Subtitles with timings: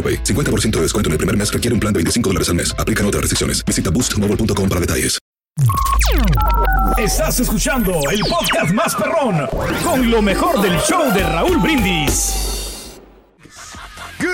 [0.00, 0.24] AroPay.
[0.24, 2.74] 50% de descuento en el primer mes requiere un plan de 25 dólares al mes.
[2.78, 3.62] Aplican otras restricciones.
[3.66, 5.18] Visita boostmobile.com para detalles.
[6.96, 9.46] Estás escuchando el podcast más perrón
[9.82, 13.00] con lo mejor del show de Raúl Brindis.
[14.18, 14.28] Good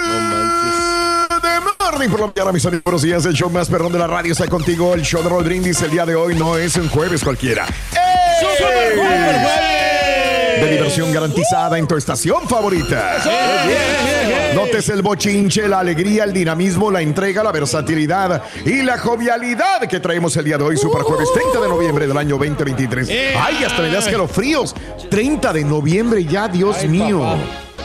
[1.81, 2.85] morning por la mañana, mis amigos.
[2.85, 3.27] Buenos días.
[3.27, 4.95] El show más perrón de la radio está contigo.
[4.95, 7.67] El show de Raúl Brindis el día de hoy no es un jueves cualquiera.
[10.61, 13.23] De diversión garantizada en tu estación favorita.
[14.57, 20.01] Notes el bochinche, la alegría, el dinamismo, la entrega, la versatilidad y la jovialidad que
[20.01, 23.09] traemos el día de hoy, Super Jueves 30 de noviembre del año 2023.
[23.39, 24.75] Ay, hasta me das que los fríos.
[25.11, 27.23] 30 de noviembre ya, Dios mío.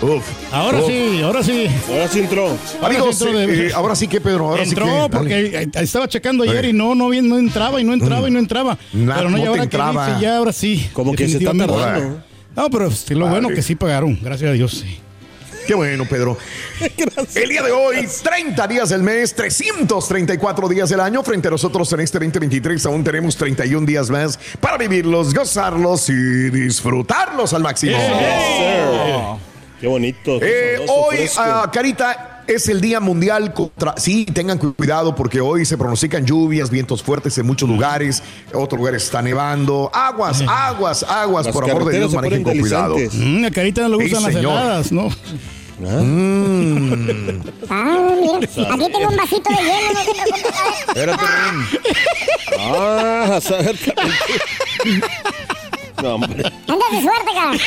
[0.02, 0.24] Uf.
[0.52, 0.88] Ahora Uf.
[0.88, 1.68] sí, ahora sí.
[1.92, 2.58] Ahora sí entró.
[2.82, 5.10] Amigos, sí entró de- eh, ahora sí que Pedro, ahora entró sí que.
[5.18, 6.70] porque eh, estaba checando ayer Eh.
[6.70, 8.78] y no, no, bien, no entraba y no entraba y no entraba.
[8.94, 10.06] Na- pero no, no y te ahora entraba.
[10.06, 10.90] que dice, ya ahora sí.
[10.94, 12.24] Como que se está tardando.
[12.56, 13.56] No, pero sí, lo bueno Vale.
[13.56, 14.72] que sí pagaron, gracias a Dios.
[14.72, 14.98] sí.
[15.66, 16.38] Qué bueno, Pedro.
[17.36, 21.24] El día de hoy, 30 días del mes, 334 días del año.
[21.24, 26.50] Frente a nosotros en este 2023 aún tenemos 31 días más para vivirlos, gozarlos y
[26.50, 27.98] disfrutarlos al máximo.
[29.80, 30.38] Qué bonito.
[30.42, 33.94] Eh, hoy, ah, Carita, es el Día Mundial contra...
[33.98, 38.22] Sí, tengan cu- cuidado porque hoy se pronostican lluvias, vientos fuertes en muchos lugares.
[38.54, 39.90] Otros lugares está nevando.
[39.94, 41.46] Aguas, aguas, aguas.
[41.46, 42.96] Las por amor de Dios, manejen con cuidado.
[43.14, 45.10] Mm, a Carita no le Sí, gustan las heladas, ¿no?
[45.80, 47.42] Mm.
[47.70, 50.50] Ah, mira, aquí tengo un vasito de hielo, no se preocupe.
[50.88, 51.24] Espérate.
[52.60, 53.76] Ah, a saber.
[56.02, 56.44] No, hombre.
[56.68, 57.58] Anda de suerte, cara.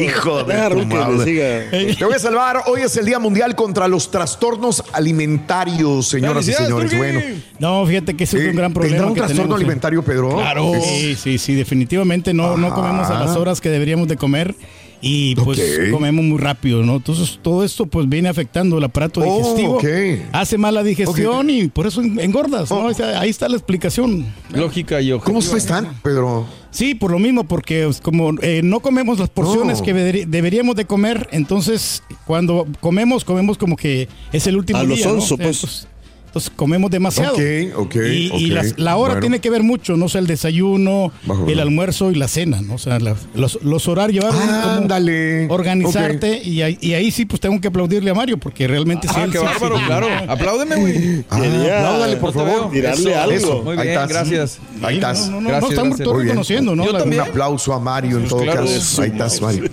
[0.00, 1.24] Hijo de tu Ruth que le madre.
[1.24, 1.96] siga.
[1.98, 2.62] Te voy a salvar.
[2.66, 7.22] Hoy es el Día Mundial contra los trastornos alimentarios, señoras y ¡Felicidades, señores.
[7.22, 9.60] Bueno, No, fíjate que ese es eh, un gran ¿tendrá problema un que trastorno tenemos.
[9.60, 10.34] alimentario, Pedro?
[10.36, 10.72] Claro.
[10.82, 14.54] Sí, sí, sí, definitivamente no, no comemos a las horas que deberíamos de comer
[15.00, 15.60] y pues
[15.90, 16.96] comemos muy rápido, ¿no?
[16.96, 20.28] Entonces todo esto pues viene afectando el aparato Oh, digestivo, ok.
[20.32, 22.76] hace mala digestión y por eso engordas, ¿no?
[22.78, 22.86] Oh.
[22.86, 24.26] O sea, ahí está la explicación.
[24.52, 26.46] Lógica y ¿Cómo están, Pedro?
[26.72, 29.84] Sí, por lo mismo, porque pues, como eh, no comemos las porciones Oh.
[29.84, 29.92] que
[30.26, 35.20] deberíamos de comer, entonces cuando comemos, comemos como que es el último A día, ¿no?
[35.20, 35.86] sonso, O sea, pues.
[36.32, 37.34] Entonces, comemos demasiado.
[37.34, 37.42] Ok,
[37.76, 39.20] ok, Y, y las- la hora Bueno.
[39.20, 42.76] tiene que ver mucho, no sé, el desayuno, Bajo, el almuerzo y la cena, ¿no?
[42.76, 45.46] O sea, la- los, los horarios, Ándale.
[45.50, 49.14] organizarte y, ahí, y ahí sí pues tengo que aplaudirle a Mario porque realmente sí.
[49.16, 50.06] Ah, él qué sí- bárbaro, sí- claro.
[50.26, 51.24] Apláudeme, güey.
[51.28, 52.70] Ah, apláudale, por No favor.
[52.70, 53.32] Tirarle algo.
[53.36, 53.62] Eso.
[53.62, 54.08] Muy Ahí bien, estás.
[54.08, 54.58] gracias.
[54.82, 55.28] Ahí estás.
[55.28, 56.84] No, Gracias, no, estamos todos reconociendo, ¿no?
[56.86, 57.04] Yo.
[57.04, 58.64] Un aplauso a Mario en todo claro.
[58.64, 59.02] caso.
[59.02, 59.64] Ahí estás, Mario.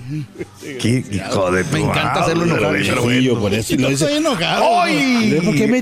[0.81, 2.75] Qué hijo de Me encanta hacerlo enojar.
[2.84, 4.03] Sí, yo por eso No lo dice.
[4.06, 4.66] estoy enojado.
[4.66, 5.80] Hoy ¿Por qué me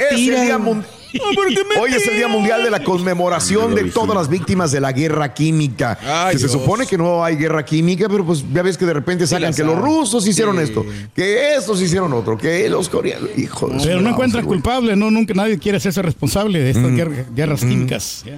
[0.72, 1.28] el tiran?
[1.50, 4.80] día mun- Hoy es el Día Mundial de la conmemoración de todas las víctimas de
[4.82, 5.98] la guerra química.
[6.04, 6.52] Ay, que se Dios.
[6.60, 9.64] supone que no hay guerra química, pero pues ya ves que de repente sacan que
[9.64, 10.64] los rusos hicieron Sí.
[10.64, 10.86] esto,
[11.16, 13.30] que estos hicieron otro, que los coreanos.
[13.38, 17.62] Hijo Pero no encuentran culpable, no, nunca nadie quiere hacerse responsable de estas guerra- guerras
[17.62, 18.24] químicas.
[18.26, 18.38] Ya.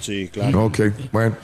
[0.00, 0.66] Sí, claro.
[0.66, 0.80] Ok,
[1.12, 1.36] bueno.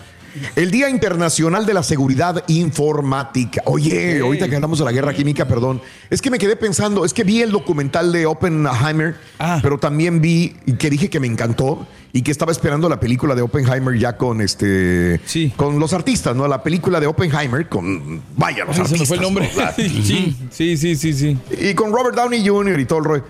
[0.57, 3.63] El Día Internacional de la Seguridad Informática.
[3.67, 5.81] Oye, ahorita que hablamos de la guerra química, perdón,
[6.11, 9.59] es que me quedé pensando, es que vi el documental de Oppenheimer, Ah.
[9.63, 13.43] pero también vi que dije que me encantó y que estaba esperando la película de
[13.43, 15.53] Oppenheimer ya con este, Sí.
[15.57, 16.47] con los artistas, ¿no?
[16.49, 19.09] La película de Oppenheimer con, vaya, los Ay, se me artistas.
[19.09, 19.51] fue el nombre.
[19.57, 19.63] ¿no?
[19.77, 21.39] sí, sí, sí, sí, sí.
[21.61, 22.79] Y con Robert Downey Jr.
[22.81, 23.25] y todo el rollo.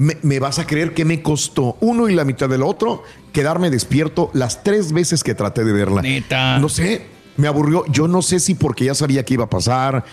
[0.00, 3.02] Me, me vas a creer que me costó uno y la mitad del otro
[3.34, 6.00] quedarme despierto las tres veces que traté de verla.
[6.00, 6.58] Neta.
[6.58, 7.02] No sé,
[7.36, 7.84] me aburrió.
[7.88, 10.04] Yo no sé si porque ya sabía que iba a pasar,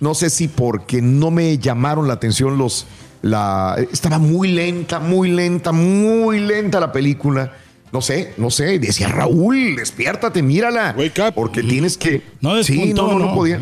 [0.00, 2.86] no sé si porque no me llamaron la atención los.
[3.22, 7.52] La, estaba muy lenta, muy lenta, muy lenta la película.
[7.92, 8.80] No sé, no sé.
[8.80, 10.92] Decía Raúl, despiértate, mírala.
[10.98, 11.34] Wake up.
[11.34, 12.20] Porque tienes que.
[12.40, 13.34] No sí, despuntó, no, no, no no.
[13.36, 13.60] podía.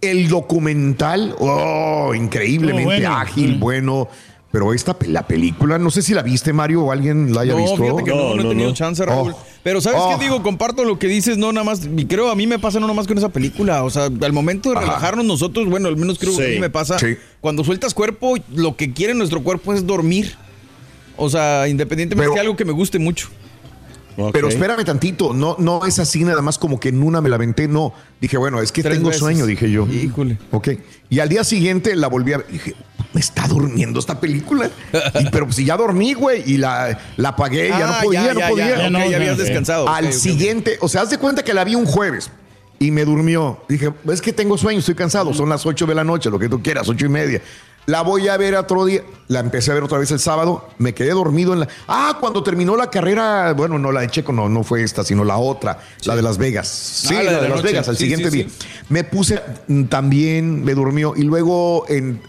[0.00, 3.16] El documental, oh, increiblemente Oh, bueno.
[3.16, 3.60] ágil, Mm.
[3.60, 4.08] bueno,
[4.50, 7.58] Pero esta, la película, no sé si la viste, Mario, o alguien la haya No,
[7.58, 7.76] visto.
[7.76, 9.32] fíjate que no, no, he tenido chance, Raúl.
[9.36, 9.44] Oh.
[9.62, 10.16] Pero ¿sabes Oh.
[10.16, 10.42] qué digo?
[10.42, 12.96] Comparto lo que dices, no nada más, y creo a mí me pasa no nada
[12.96, 14.86] más con esa película, o sea, al momento de Ajá.
[14.86, 17.16] relajarnos nosotros, bueno, al menos creo que a mí me pasa, sí.
[17.42, 20.34] cuando sueltas cuerpo, lo que quiere nuestro cuerpo es dormir.
[21.18, 23.28] O sea, independientemente Pero- de algo que me guste mucho.
[24.32, 27.36] Pero espérame tantito, no, no es así nada más como que en una me la
[27.36, 27.92] aventé, no.
[28.20, 29.20] Dije, bueno, es que Tres tengo veces.
[29.20, 29.86] sueño, dije yo.
[29.86, 30.38] Híjole.
[30.50, 30.68] Ok.
[31.08, 32.46] Y al día siguiente la volví a ver.
[32.48, 32.74] Dije,
[33.12, 34.70] me está durmiendo esta película.
[35.20, 38.34] Y, pero si ya dormí, güey, y la, la apagué, ya Ah, no podía, ya,
[38.34, 38.66] no ya, podía.
[38.76, 41.74] ya, ok, ya habías descansado, Al siguiente, o sea, haz de cuenta que la vi
[41.76, 42.30] un jueves.
[42.80, 43.60] Y me durmió.
[43.68, 45.34] Dije, es que tengo sueño, estoy cansado.
[45.34, 47.42] Son las 8 de la noche, lo que tú quieras, ocho y media.
[47.88, 49.02] La voy a ver otro día.
[49.28, 50.68] La empecé a ver otra vez el sábado.
[50.76, 51.68] Me quedé dormido en la.
[51.86, 53.54] Ah, cuando terminó la carrera.
[53.54, 56.36] Bueno, no la de Checo, no, no fue esta, sino la otra, la de Las
[56.36, 56.68] Vegas.
[56.68, 57.68] Sí, Ah, la, la de, de la Las noche.
[57.72, 58.46] Vegas, al Sí, siguiente sí, día.
[58.50, 58.66] sí.
[58.90, 61.14] Me puse mm, también, me durmió.
[61.16, 62.20] Y luego en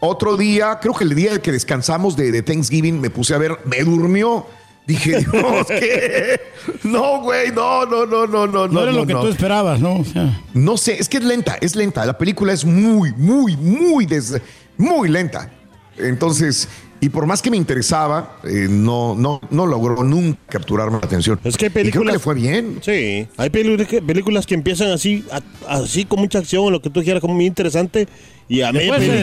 [0.00, 3.58] otro día, creo que el día que descansamos de, de Thanksgiving, me puse a ver,
[3.66, 4.44] me durmió.
[4.88, 6.40] Dije, Dios, ¿qué?
[6.82, 8.66] No, güey, no, no, no, no, no.
[8.68, 9.20] No era lo que no.
[9.22, 9.96] tú esperabas, ¿no?
[10.00, 12.04] O sea, No sé, es que es lenta, es lenta.
[12.04, 14.40] La película es muy, muy, muy, des-
[14.78, 15.50] muy lenta.
[15.98, 16.68] Entonces,
[17.00, 21.38] y por más que me interesaba, eh, no, no, no logró nunca capturarme la atención.
[21.44, 22.12] Es que hay Y creo películas.
[22.12, 22.78] que le fue bien.
[22.82, 27.02] Sí, hay películas que, películas empiezan así, a- así con mucha acción, lo que tú
[27.02, 28.06] quieras, como muy interesante.
[28.48, 29.14] Y a media Después se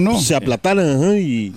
[0.00, 0.20] ¿no?
[0.20, 1.02] se aplatanan.
[1.02, 1.54] ajá, y,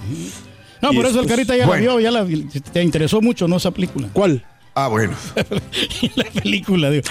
[0.81, 1.86] no, Y por eso el después- Carita ya bueno.
[2.00, 3.57] la vio, ya la, te interesó mucho, ¿no?
[3.57, 4.10] Esa película.
[4.13, 4.44] ¿Cuál?
[4.80, 5.14] Ah, bueno.
[6.16, 7.04] la película, digo.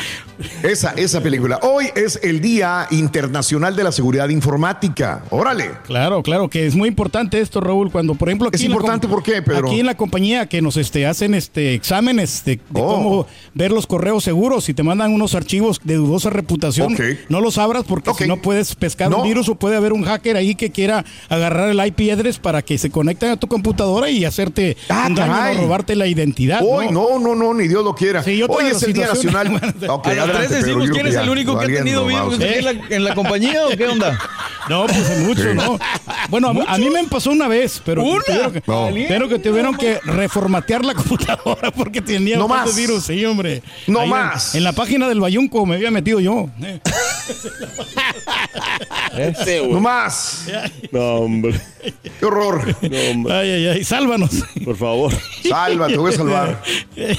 [0.62, 1.58] Esa, esa película.
[1.62, 5.22] Hoy es el Día Internacional de la Seguridad Informática.
[5.30, 5.70] Órale.
[5.84, 8.76] Claro, claro, que es muy importante esto, Raúl, cuando por ejemplo aquí Es en la
[8.76, 9.68] importante, ¿por qué, Pedro?
[9.68, 12.94] Aquí en la compañía que nos este, hacen este exámenes de, de Oh.
[12.94, 16.96] cómo ver los correos seguros y te mandan unos archivos de dudosa reputación,
[17.28, 19.18] no los abras porque si no puedes pescar No.
[19.18, 22.62] un virus o puede haber un hacker ahí que quiera agarrar el IP address para
[22.62, 26.60] que se conecten a tu computadora y hacerte Ah, un daño robarte la identidad.
[26.64, 28.22] Hoy, no, no, no, ni Dios lo quiera.
[28.22, 29.48] Sí, Hoy es el Día Nacional.
[29.88, 32.64] Ok, a las adelante, tres decimos quién es el único que ha tenido aquí en
[32.64, 34.18] la, en la compañía o qué onda?
[34.68, 35.54] No, pues mucho.
[35.54, 35.78] ¿no?
[36.28, 38.22] Bueno, a- a mí me pasó una vez, pero ¿Una?
[38.22, 38.88] tuvieron que, No.
[39.08, 42.74] pero que tuvieron que reformatear la computadora porque tenía No más.
[42.76, 43.62] virus, sí, hombre.
[43.86, 44.54] No Ahí más.
[44.54, 46.48] En, la página del Bayunco me había metido yo.
[46.62, 46.80] eh.
[49.70, 50.46] No más.
[50.92, 51.60] No, hombre.
[52.20, 52.64] Qué horror.
[52.82, 53.34] No, hombre.
[53.34, 54.30] Ay, ay, ay, sálvanos.
[54.64, 55.12] Por favor.
[55.48, 56.62] Salva, te voy a salvar.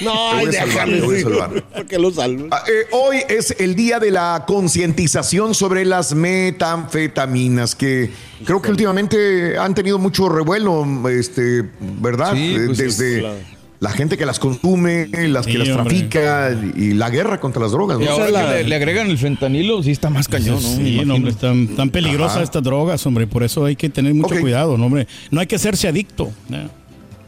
[0.01, 1.63] No, Te ay, voy a salvar, te voy a salvar.
[1.63, 2.47] ¿Por qué lo salvo?
[2.51, 8.11] Ah, eh, hoy es el día de la concientización sobre las metanfetaminas, que
[8.45, 11.63] creo que últimamente han tenido mucho revuelo, este,
[12.01, 12.33] ¿verdad?
[12.33, 13.35] Sí, pues, Desde claro.
[13.79, 15.83] la gente que las consume, las que Sí, las hombre.
[15.95, 17.99] trafica y la guerra contra las drogas.
[18.01, 18.11] Y ¿no?
[18.11, 20.75] ahora sea, la- que le, le agregan el fentanilo, sí está más cañón, ¿no?
[20.75, 22.43] Sí, no, hombre, están tan peligrosas Ajá.
[22.43, 23.27] estas drogas, hombre.
[23.27, 25.07] Por eso hay que tener mucho cuidado, no, hombre.
[25.31, 26.31] No hay que hacerse adicto.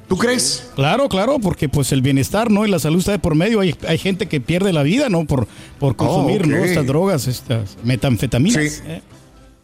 [0.08, 0.68] ¿Tú crees?
[0.76, 2.66] Claro, claro, porque pues el bienestar, ¿no?
[2.66, 3.62] Y la salud está de por medio.
[3.62, 5.24] Hay, hay gente que pierde la vida, ¿no?
[5.24, 5.48] Por,
[5.80, 6.58] por consumir, ¿no?
[6.58, 6.66] ok.
[6.66, 8.62] Estas drogas, estas metanfetaminas.
[8.74, 8.82] Sí.
[8.88, 9.02] eh.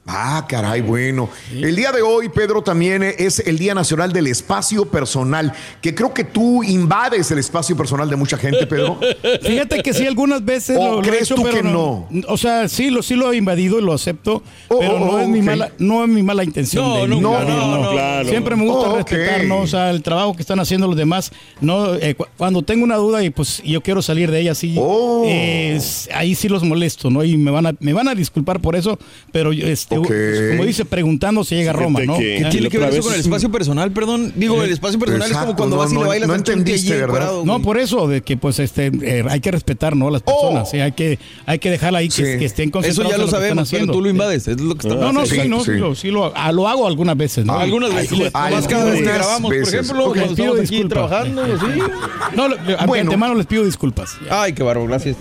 [0.09, 1.29] Ah, caray, bueno.
[1.51, 5.51] El día de hoy, Pedro, también es el Día Nacional del Espacio Personal,
[5.81, 8.99] que creo que tú invades el espacio personal de mucha gente, Pedro.
[9.41, 12.07] Fíjate que sí, algunas veces ¿O lo, lo he crees hecho, tú pero que no?
[12.29, 15.05] O sea, sí lo, sí lo he invadido y lo acepto, Oh, pero oh, no,
[15.11, 15.45] oh, es mi ok.
[15.45, 16.85] mala, no es mi mala intención.
[16.85, 18.29] No, de invadir, no, no, claro.
[18.29, 19.09] Siempre me gusta Oh, ok.
[19.09, 19.57] respetar, ¿no?
[19.59, 21.31] O sea, el trabajo que están haciendo los demás.
[21.59, 24.75] No, eh, cu- cuando tengo una duda y pues yo quiero salir de ella, sí,
[24.79, 25.23] Oh.
[25.27, 25.79] eh,
[26.13, 27.25] ahí sí los molesto, ¿no?
[27.25, 28.97] Y me van a, me van a disculpar por eso,
[29.33, 30.11] pero este, Ok.
[30.51, 32.15] como dice, preguntando si llega a Roma, ¿no?
[32.17, 33.91] Eh, ¿Qué tiene que ver eso con el espacio personal?
[33.91, 36.27] Perdón, digo, el espacio personal es Exacto, como cuando no, vas y no, le bailas
[36.29, 37.07] no entendiste, allí ¿verdad?
[37.07, 40.09] encuerado, No, por eso, de que pues este eh, hay que respetar, ¿no?
[40.09, 40.71] Las personas, Oh.
[40.71, 42.23] sí, hay que, hay que dejarla ahí que, Sí.
[42.39, 44.87] que estén Eso concentrados ya en lo sabemos, pero tú lo invades, es lo que
[44.87, 45.71] está No, no, Sí, sí, no, sí.
[45.73, 47.57] sí, lo, sí lo, ah, lo hago algunas veces, ¿no?
[47.57, 49.65] Algunas veces, Ay, más cada vez que grabamos, veces.
[49.69, 51.09] por ejemplo, cuando Les pido estamos aquí disculpas.
[51.09, 52.35] trabajando, así.
[52.35, 53.03] No, de Bueno.
[53.09, 54.11] antemano les pido disculpas.
[54.29, 55.15] Ay, qué barro, gracias.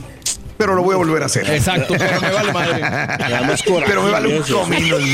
[0.58, 1.48] Pero lo voy a volver a hacer.
[1.50, 2.80] Exacto, pero me vale madre.
[3.86, 4.96] Pero me vale un comino.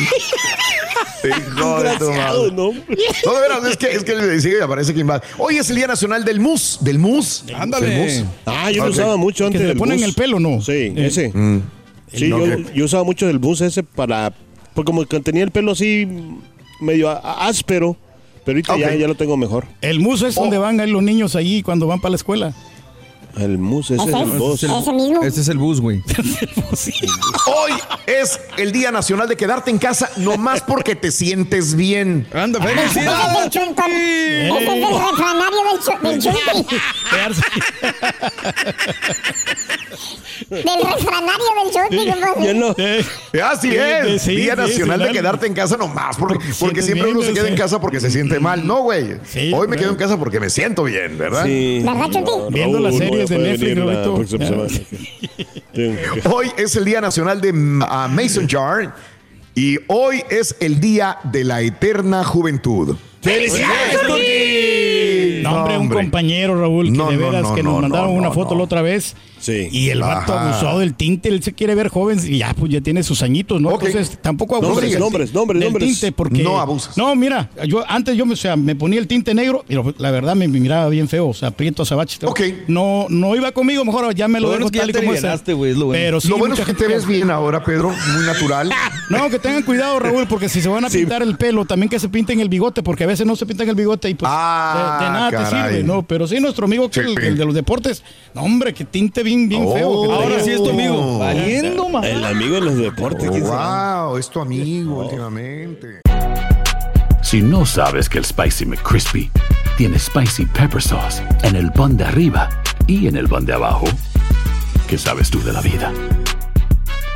[1.24, 2.52] Hijo de tu madre.
[2.52, 2.72] ¿no?
[2.72, 5.22] No, de veras, es que, es que le sigue y aparece que invade.
[5.38, 6.78] Hoy es el Día Nacional del Mus.
[6.80, 7.44] ¿Del Mus?
[7.54, 7.86] Ándale.
[7.88, 8.24] Del mus.
[8.46, 10.04] Ah, yo lo usaba mucho Que antes se le ponen bus.
[10.08, 10.60] el pelo, ¿no?
[10.60, 10.94] Sí, Eh.
[10.96, 11.28] ese.
[11.32, 11.62] Mm.
[12.12, 12.44] Sí, No,
[12.74, 14.32] yo, usaba mucho del bus ese para...
[14.74, 16.08] Porque como que tenía el pelo así
[16.80, 17.96] medio áspero,
[18.44, 19.66] pero ahorita ya, ya lo tengo mejor.
[19.80, 20.60] El muso es donde Oh.
[20.62, 22.52] van ahí los niños allí cuando van para la escuela.
[23.36, 24.62] El mus ese Ese del es, bus.
[24.62, 25.22] ese mismo.
[25.22, 26.02] Este es el bus, güey.
[27.46, 27.72] Hoy
[28.06, 32.26] es el Día Nacional de quedarte en casa nomás porque te sientes bien.
[32.34, 33.50] Anda, Ese es del felicidades.
[33.50, 33.90] chuntón.
[33.90, 35.58] Ese es del refranario
[36.02, 37.34] del, del.
[40.48, 41.44] Del refranario
[41.90, 42.46] del compadre.
[42.46, 43.44] Yo no.
[43.44, 44.22] Así Sí, es.
[44.22, 46.16] sí, Día sí, Nacional sí, de quedarte en casa nomás.
[46.16, 48.66] Porque, Porque siempre bien, uno se queda en casa porque se siente mal.
[48.66, 49.16] No, güey.
[49.24, 51.44] Sí, Hoy me quedo en casa porque me siento bien, ¿verdad?
[51.44, 51.82] Sí.
[51.84, 52.54] ¿Verdad, Chuti?
[52.54, 54.24] Viendo las series de puede Netflix, Roberto.
[54.26, 54.86] Sí.
[56.30, 57.52] Hoy es el Día Nacional de
[57.88, 58.94] ah, Mason Jar
[59.54, 62.96] y hoy es el Día de la Eterna Juventud.
[63.20, 65.42] ¡Felicidades, Turki!
[65.42, 68.08] No, hombre, un compañero, Raúl, que No, de no, veras no, que nos no, mandaron
[68.08, 68.58] no, una no, foto no.
[68.58, 69.14] la otra vez.
[69.42, 69.68] Sí.
[69.72, 70.50] Y el vato Ajá.
[70.60, 73.60] abusó del tinte, él se quiere ver joven y ya, pues ya tiene sus añitos,
[73.60, 73.72] ¿no?
[73.72, 75.90] Entonces tampoco abusa Nombres, del- nombres, nombres, del nombres.
[75.90, 76.96] tinte porque No abusas.
[76.96, 80.10] No, mira, yo antes yo me, o sea, me ponía el tinte negro y la
[80.12, 82.24] verdad me, me miraba bien feo, o sea, prieto azabache.
[82.24, 82.40] Ok.
[82.68, 85.22] No no iba conmigo, mejor ya me lo Lo dejo tal y como es.
[85.22, 85.90] lo bueno.
[85.92, 88.70] Pero sí, Lo bueno es mucha que te gente- ves bien ahora, Pedro, muy natural.
[89.10, 91.98] No, que tengan cuidado, Raúl, porque si se van a pintar el pelo, también que
[91.98, 94.96] se pinten el bigote, porque a veces no se pintan el bigote y pues Ah,
[95.00, 95.50] de, de nada caray.
[95.50, 96.02] te sirve, ¿no?
[96.02, 97.12] Pero sí, nuestro amigo, que Sí.
[97.18, 98.02] el, el de los deportes,
[98.34, 99.74] no, hombre, que tinte bien, bien Oh.
[99.74, 100.02] feo.
[100.02, 100.96] que Ahora sí es tu amigo.
[100.98, 101.18] Oh.
[101.18, 102.00] Valiendo, ma.
[102.06, 103.30] El amigo de los deportes.
[103.30, 104.04] ¿quién será?
[104.04, 106.00] wow, es tu amigo últimamente.
[107.22, 109.30] Si no sabes que el Spicy McCrispy
[109.78, 112.48] tiene Spicy Pepper Sauce en el pan de arriba
[112.86, 113.86] y en el pan de abajo,
[114.86, 115.92] ¿qué sabes tú de la vida?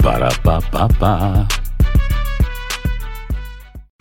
[0.02, 1.46] Para, pa, pa, pa.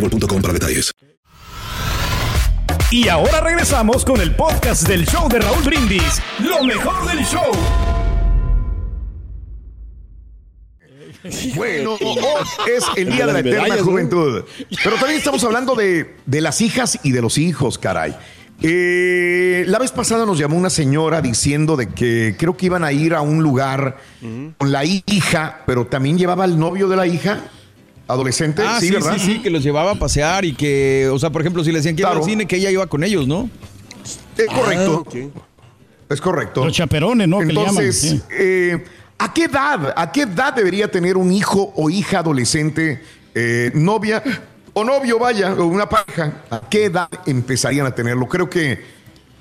[0.00, 0.92] boostmobile.com para detalles.
[2.90, 6.20] Y ahora regresamos con el podcast del show de Raúl Brindis.
[6.40, 7.52] Lo mejor del show.
[11.54, 12.18] Bueno, hoy
[12.76, 13.76] es el Día de la Eterna.
[13.84, 14.44] Juventud.
[14.82, 18.16] Pero también estamos hablando de, de las hijas y de los hijos, caray.
[18.62, 22.92] Eh, la vez pasada nos llamó una señora diciendo de que creo que iban a
[22.92, 23.98] ir a un lugar
[24.58, 27.40] con la hija, pero también llevaba al novio de la hija,
[28.12, 29.14] adolescente, Ah, sí, sí, ¿verdad?
[29.18, 31.78] sí, sí, que los llevaba a pasear y que, o sea, por ejemplo, si le
[31.78, 33.48] decían que iba al cine, que ella iba con ellos, ¿no?
[34.38, 36.64] Eh, correcto, Ah, es correcto.
[36.64, 37.38] Los chaperones, ¿no?
[37.38, 37.68] que le llaman.
[37.68, 38.22] Entonces, sí.
[38.30, 38.84] eh,
[39.18, 43.02] ¿a qué edad, a qué edad debería tener un hijo o hija adolescente,
[43.34, 44.22] eh, novia
[44.72, 46.42] o novio, vaya, o una pareja?
[46.50, 48.26] ¿A qué edad empezarían a tenerlo?
[48.26, 48.80] Creo que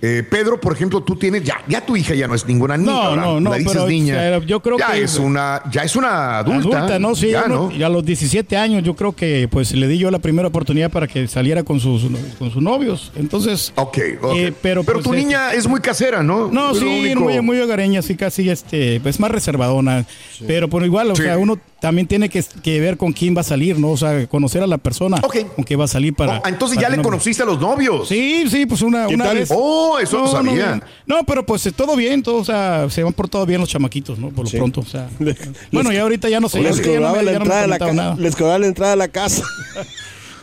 [0.02, 2.92] eh, Pedro, por ejemplo, tú tienes ya, ya tu hija ya no es ninguna niña,
[2.92, 4.38] No, ahora no, no, la dices pero, niña.
[4.40, 7.16] yo creo ya que- es una, ya es una adulta, Adulta, ¿no?
[7.16, 7.42] Sí, ya,
[7.86, 11.08] a los 17 años yo creo que pues le di yo la primera oportunidad para
[11.08, 12.04] que saliera con sus,
[12.38, 13.12] con sus novios.
[13.16, 14.36] Entonces, Ok, ok.
[14.36, 16.50] Eh, pero, pues, tu niña es muy casera, ¿no?
[16.52, 20.06] No, Es sí, muy, muy hogareña, sí, casi este, pues más reservadona.
[20.48, 21.24] Pero por igual, o Sí.
[21.24, 23.90] sea, uno también tiene que, que ver con quién va a salir, ¿no?
[23.92, 25.38] O sea, conocer a la persona Ok.
[25.56, 26.40] con quien va a salir para.
[26.40, 28.08] Oh, entonces para ya que le no- conociste a los novios.
[28.10, 29.38] Sí, sí, pues una, ¿Qué una tal?
[29.38, 29.50] vez.
[29.54, 30.84] Oh, eso no, sabía.
[31.08, 33.70] No, pero pues eh, todo bien, todo, o sea, se van por todo bien los
[33.70, 34.30] chamaquitos, ¿no?
[34.30, 34.58] Por lo Sí.
[34.58, 35.10] pronto, o sea.
[35.72, 36.62] Bueno, ya ahorita ya no sé.
[36.62, 38.16] Les cobraba la entrada a la comentaron ca- nada.
[38.20, 39.44] les cobraba la entrada a la casa.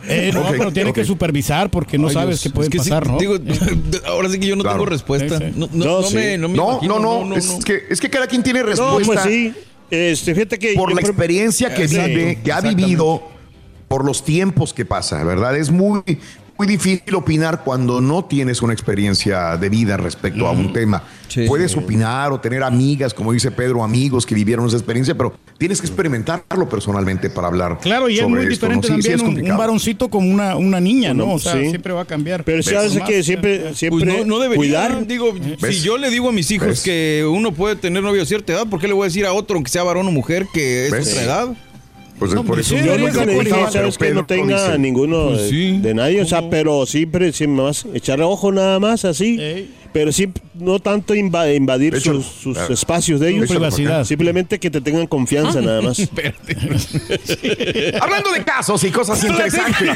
[0.09, 2.79] Eh, no, pero tiene que supervisar porque no Ay, sabes Dios, qué puede es que
[2.79, 3.17] sí, pasar, ¿no?
[3.17, 3.41] digo, Eh,
[4.05, 4.77] ahora sí que yo no Claro.
[4.77, 5.39] tengo respuesta.
[5.39, 6.15] No, no, No, no sí.
[6.15, 8.65] me, no me No, imagino, no, no, es, Que, es que cada quien tiene No,
[8.67, 9.13] respuesta.
[9.13, 9.53] pues sí.
[9.89, 13.21] Este, fíjate que por la experiencia que Exacto, vive, que ha vivido,
[13.87, 15.55] por los tiempos que pasa, ¿verdad?
[15.57, 16.01] Es muy,
[16.57, 21.03] muy difícil opinar cuando no tienes una experiencia de vida respecto a un tema.
[21.27, 21.45] Sí.
[21.45, 25.81] Puedes opinar o tener amigas, como dice Pedro, amigos que vivieron esa experiencia, pero tienes
[25.81, 27.77] que experimentarlo personalmente para hablar.
[27.81, 28.75] Claro, y es muy esto, ¿no?
[28.81, 31.33] diferente Sí, sí, también es un- varoncito como una, una niña, ¿no?
[31.33, 31.69] O sea, sí.
[31.69, 32.43] siempre va a cambiar.
[32.45, 32.79] Pero sí ¿Ves?
[32.79, 35.05] hace que siempre, siempre Pues no, no debería, cuidar.
[35.05, 35.77] digo, ¿Ves?
[35.77, 36.81] si yo le digo a mis hijos ¿Ves?
[36.83, 39.33] que uno puede tener novio a cierta edad, ¿por qué le voy a decir a
[39.33, 41.09] otro, aunque sea varón o mujer, que es ¿Ves?
[41.11, 41.47] otra edad?
[42.19, 44.79] Pues No, por pues eso sí, Yo nunca le dije, ¿sabes que no tenga dice,
[44.79, 45.77] ninguno Pues de, sí.
[45.77, 46.21] de nadie?
[46.21, 49.37] O sea, pero siempre, siempre más echarle ojo nada más así.
[49.39, 49.71] Ey.
[49.93, 52.21] Pero sí, no tanto inva- invadir Échalo.
[52.21, 52.73] sus, sus Claro.
[52.73, 53.49] espacios de Su ellos.
[53.49, 54.03] privacidad.
[54.03, 55.97] Simplemente que te tengan confianza nada más.
[58.01, 59.89] Hablando de casos y cosas interesantes.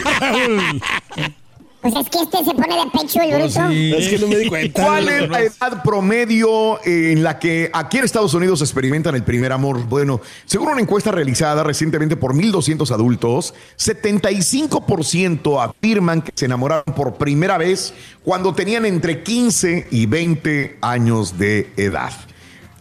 [1.82, 3.70] Pues es que este se pone de pecho el bruto.
[3.70, 4.84] Es que no me di cuenta.
[4.84, 9.52] ¿Cuál es la edad promedio en la que aquí en Estados Unidos experimentan el primer
[9.52, 9.84] amor?
[9.88, 17.16] Bueno, según una encuesta realizada recientemente por 1.200 adultos, 75% afirman que se enamoraron por
[17.16, 22.12] primera vez cuando tenían entre 15 y 20 años de edad.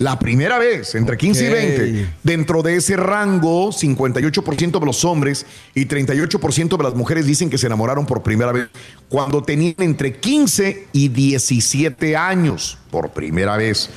[0.01, 1.53] La primera vez, entre 15 y Ok.
[1.53, 2.15] 20.
[2.23, 7.59] Dentro de ese rango, 58% de los hombres y 38% de las mujeres dicen que
[7.59, 8.69] se enamoraron por primera vez
[9.11, 13.91] cuando tenían entre 15 y 17 años por primera vez.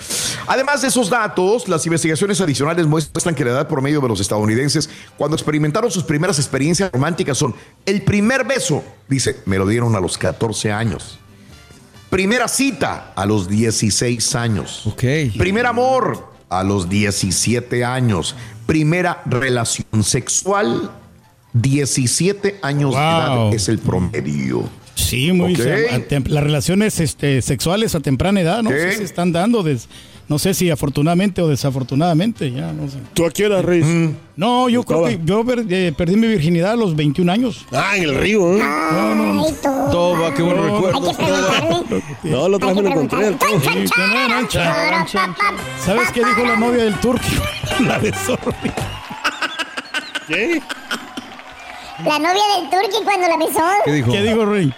[0.45, 4.89] Además de esos datos, las investigaciones adicionales muestran que la edad promedio de los estadounidenses
[5.17, 7.55] cuando experimentaron sus primeras experiencias románticas son
[7.85, 11.17] el primer beso, dice, me lo dieron a los 14 años.
[12.13, 14.85] Primera cita a los 16 años.
[14.85, 15.03] Ok.
[15.35, 18.35] Primer amor a los 17 años.
[18.67, 20.91] Primera relación sexual,
[21.53, 24.69] 17 años de edad es el promedio.
[24.93, 25.61] Sí, muy Ok.
[25.61, 29.87] a tem- las relaciones este, sexuales a temprana edad, no si se están dando, des-
[30.27, 32.97] no sé si afortunadamente o desafortunadamente, ya no sé.
[33.13, 33.85] ¿Tú a qué hora, Reyes?
[34.35, 35.23] No, yo creo Estaba.
[35.23, 37.65] que yo per- eh, perdí mi virginidad a los 21 años.
[37.71, 38.61] Ah, en el río, ¿eh?
[38.63, 39.69] Ay, tú.
[39.91, 41.85] Toba, qué preguntarle.
[42.23, 43.37] No, Hay vez que me lo encontré.
[43.61, 44.47] Sí, no, no, no.
[45.85, 47.23] ¿Sabes qué dijo la novia del turco?
[47.81, 48.53] la de zorro.
[50.27, 50.61] ¿Qué?
[52.05, 53.61] La novia del turqui cuando la besó.
[53.85, 54.11] ¿Qué dijo?
[54.11, 54.73] ¿Qué dijo Rey?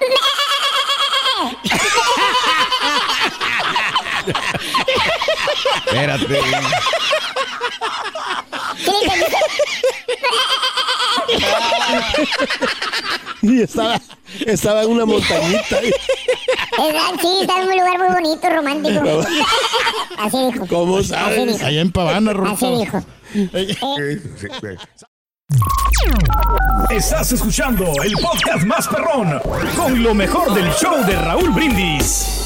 [5.86, 6.40] Espérate.
[13.42, 14.00] Y estaba,
[14.46, 15.78] estaba en una montañita.
[15.80, 17.00] ¿Verdad?
[17.20, 19.22] Sí, está en un lugar muy bonito, romántico.
[20.18, 20.66] Así dijo.
[20.66, 21.46] ¿Cómo Así sabes?
[21.46, 21.66] dijo.
[21.66, 23.02] Allá en Pavana, Así dijo.
[26.90, 29.40] Estás escuchando el podcast más perrón
[29.76, 32.45] con lo mejor del show de Raúl Brindis.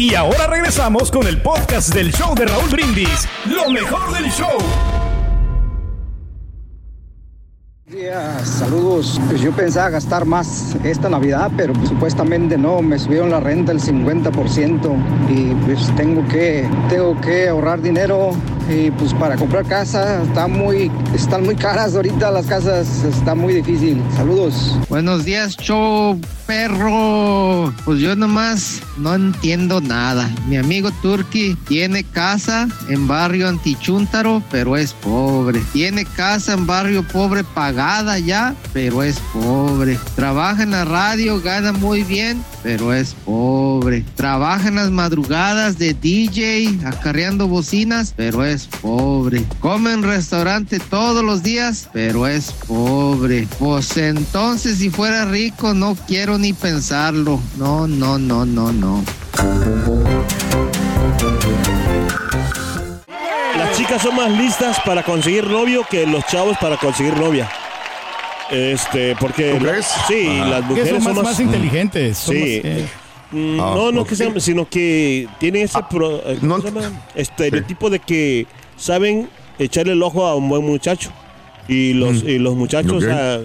[0.00, 4.56] Y ahora regresamos con el podcast del show de Raúl Brindis, lo mejor del show.
[7.84, 9.20] días, saludos.
[9.28, 13.72] Pues yo pensaba gastar más esta Navidad, pero pues, supuestamente no, me subieron la renta
[13.72, 14.96] el 50%
[15.28, 18.30] y pues tengo que, tengo que ahorrar dinero
[18.68, 23.54] y pues para comprar casa está muy, están muy caras ahorita las casas, está muy
[23.54, 24.02] difícil.
[24.16, 24.76] Saludos.
[24.88, 26.18] Buenos días, show
[26.50, 27.72] perro.
[27.84, 30.28] Pues yo nomás no entiendo nada.
[30.48, 35.60] Mi amigo Turki tiene casa en barrio Antichúntaro, pero es pobre.
[35.72, 39.96] Tiene casa en barrio pobre pagada ya, pero es pobre.
[40.16, 44.04] Trabaja en la radio, gana muy bien, pero es pobre.
[44.16, 48.49] Trabaja en las madrugadas de DJ, acarreando bocinas, pero es
[48.80, 49.44] pobre.
[49.60, 53.46] Come en restaurante todos los días, pero es pobre.
[53.58, 57.40] Pues entonces si fuera rico no quiero ni pensarlo.
[57.56, 59.02] No, no, no, no, no.
[63.56, 67.48] Las chicas son más listas para conseguir novio que los chavos para conseguir novia.
[68.50, 69.86] Este, porque ¿Tú crees?
[70.08, 70.44] sí, Ajá.
[70.46, 72.18] las mujeres son más, son más inteligentes.
[72.18, 72.40] son Sí.
[72.64, 72.88] más, eh,
[73.32, 74.08] Mm, Ah, no, no ok.
[74.08, 76.38] que sean, sino que tienen ese pro- eh,
[77.14, 81.10] estereotipo de que saben echarle el ojo a un buen muchacho.
[81.68, 83.40] Y los, y los muchachos, o sea,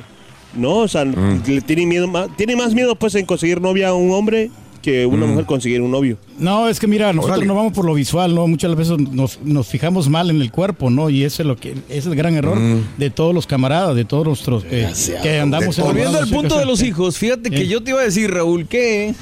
[0.56, 3.94] no, o sea, le tienen miedo más, tienen más miedo pues en conseguir novia a
[3.94, 4.50] un hombre
[4.86, 6.18] que una mujer conseguir un novio.
[6.38, 7.48] No, es que mira, nosotros Órale.
[7.48, 8.46] no vamos por lo visual, ¿no?
[8.48, 11.10] Muchas veces nos, nos fijamos mal en el cuerpo, ¿no?
[11.10, 12.58] Y ese es lo que es el gran error
[12.98, 14.92] de todos los camaradas, de todos nuestros eh,
[15.24, 17.68] que andamos Volviendo al punto de los hijos, fíjate que Eh.
[17.68, 19.16] yo te iba a decir, Raúl, que.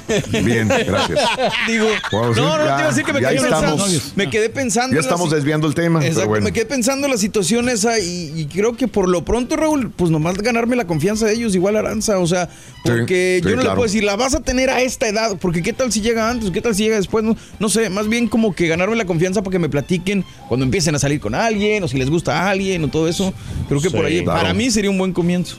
[0.44, 1.20] Bien, gracias.
[1.68, 3.66] Digo, Wow, sí, no, no, no ya- te iba a decir que me quedé pensando.
[3.86, 4.90] estamos- Me quedé pensando.
[4.90, 6.00] Ya la estamos desviando el tema.
[6.00, 6.44] Exacto, pero bueno.
[6.44, 9.90] me quedé pensando en la situación esa y, y creo que por lo pronto, Raúl,
[9.96, 12.48] pues nomás ganarme la confianza de ellos, igual Aranza, o sea,
[12.84, 15.53] porque sí, yo no le puedo decir, la vas a tener a esta edad, porque
[15.62, 18.28] qué tal si llega antes, qué tal si llega después, no, no sé, más bien
[18.28, 21.82] como que ganarme la confianza para que me platiquen cuando empiecen a salir con alguien
[21.82, 23.32] o si les gusta a alguien o todo eso.
[23.68, 24.40] Creo que por ahí, claro.
[24.40, 25.56] para mí sería un buen comienzo.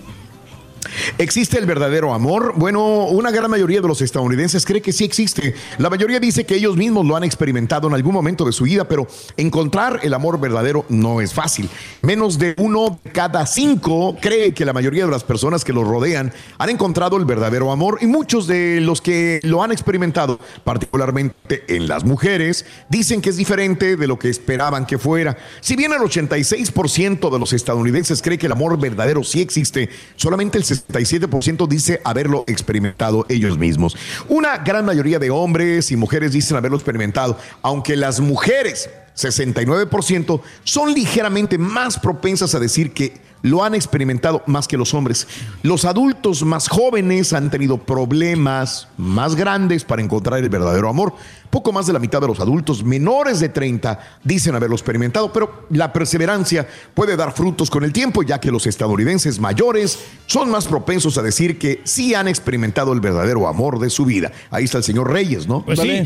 [1.17, 2.53] ¿Existe el verdadero amor?
[2.55, 5.55] Bueno, una gran mayoría de los estadounidenses cree que sí existe.
[5.77, 8.87] La mayoría dice que ellos mismos lo han experimentado en algún momento de su vida,
[8.87, 11.69] pero encontrar el amor verdadero no es fácil.
[12.01, 15.87] Menos de uno de cada cinco cree que la mayoría de las personas que los
[15.87, 21.63] rodean han encontrado el verdadero amor y muchos de los que lo han experimentado, particularmente
[21.67, 25.37] en las mujeres, dicen que es diferente de lo que esperaban que fuera.
[25.61, 30.57] Si bien el 86% de los estadounidenses cree que el amor verdadero sí existe, solamente
[30.57, 33.95] el 67% dice haberlo experimentado ellos mismos.
[34.27, 40.93] Una gran mayoría de hombres y mujeres dicen haberlo experimentado, aunque las mujeres, 69%, son
[40.93, 43.13] ligeramente más propensas a decir que
[43.45, 45.27] lo han experimentado más que los hombres.
[45.61, 51.13] Los adultos más jóvenes han tenido problemas más grandes para encontrar el verdadero amor.
[51.51, 55.67] Poco más de la mitad de los adultos menores de 30 dicen haberlo experimentado, pero
[55.69, 60.67] la perseverancia puede dar frutos con el tiempo, ya que los estadounidenses mayores son más
[60.67, 64.31] propensos a decir que sí han experimentado el verdadero amor de su vida.
[64.49, 65.63] Ahí está el señor Reyes, ¿no?
[65.63, 66.01] Pues sí,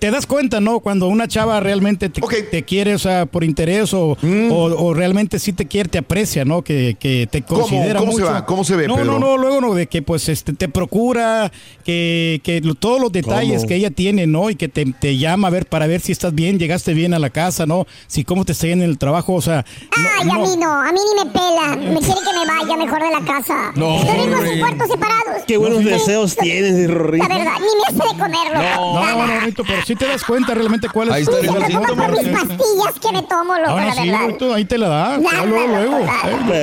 [0.00, 0.80] te das cuenta, ¿no?
[0.80, 4.50] Cuando una chava realmente te, te quiere, o sea, por interés o, Mm.
[4.50, 6.62] o, o realmente sí te quiere, te aprecia, ¿no?
[6.62, 7.60] Que, que te ¿Cómo?
[7.62, 8.32] considera ¿Cómo se mucho.
[8.32, 8.46] va?
[8.46, 9.12] ¿Cómo se ve, No, Pedro?
[9.12, 11.50] no, no, luego no, de que pues este te procura,
[11.84, 13.68] que, que todos los detalles ¿Cómo?
[13.68, 14.50] que ella tiene, ¿no?
[14.50, 17.18] Y que te, te llama a ver para ver si estás bien, llegaste bien a
[17.18, 17.86] la casa, ¿no?
[18.06, 19.64] Si cómo te está yendo en el trabajo, o sea,
[19.96, 21.76] Ay, a mí no, a mí ni me pela.
[21.76, 23.72] Me quiere que me vaya mejor de la casa.
[23.76, 25.42] No, Dormimos en cuartos separados.
[25.46, 27.18] Qué buenos deseos tienes, Rory.
[27.18, 28.60] La verdad, ni me hace de comerlo.
[28.62, 32.28] no, no, Rito, pero sí te das cuenta realmente cuál es Ahí está por mis
[32.28, 34.26] pastillas que me tomo, loco, Ah, la no, sí, verdad.
[34.28, 35.98] Rito, ahí te la da, Nada, luego, luego.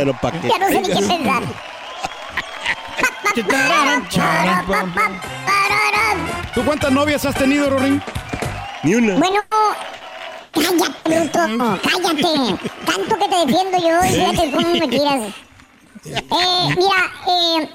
[0.08, 0.42] Pero para.
[0.42, 1.44] Ya no sé ni qué pensar.
[6.54, 8.02] ¿Tú cuántas novias has tenido, Rorín?
[8.84, 9.16] Ni una.
[9.16, 9.42] Bueno,
[10.54, 11.40] cállate, bruto.
[11.84, 12.70] Cállate.
[12.86, 15.22] Tanto que te defiendo yo y fíjate cómo me tiras.
[16.06, 17.70] Eh, mira, eh,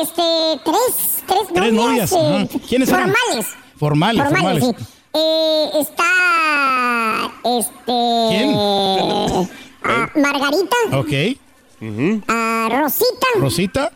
[0.00, 1.52] este, tres, tres novias.
[1.52, 2.60] Tres novias, eh.
[2.66, 3.12] ¿Quiénes eran?
[3.12, 3.46] Formales.
[3.78, 4.64] Formales, formales.
[4.64, 4.74] sí.
[5.16, 7.92] Eh, está, este...
[8.30, 9.48] ¿Quién?
[9.84, 11.43] ah, Margarita, Ok.
[12.28, 13.90] Ah, Rosita, Rosita,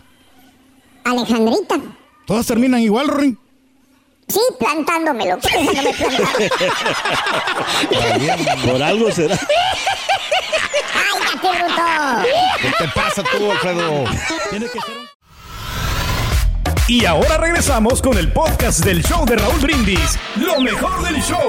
[1.04, 1.76] Alejandrita.
[2.26, 3.38] todas terminan igual, Rorín.
[4.28, 5.38] Sí, plantándomelo.
[8.64, 9.38] Por algo será.
[10.92, 11.82] ¡Cállate, bruto!
[12.60, 14.04] ¿Qué te pasa tú, Alfredo?
[16.88, 20.18] Y ahora regresamos con el podcast del show de Raúl Brindis.
[20.36, 21.48] Lo mejor del show.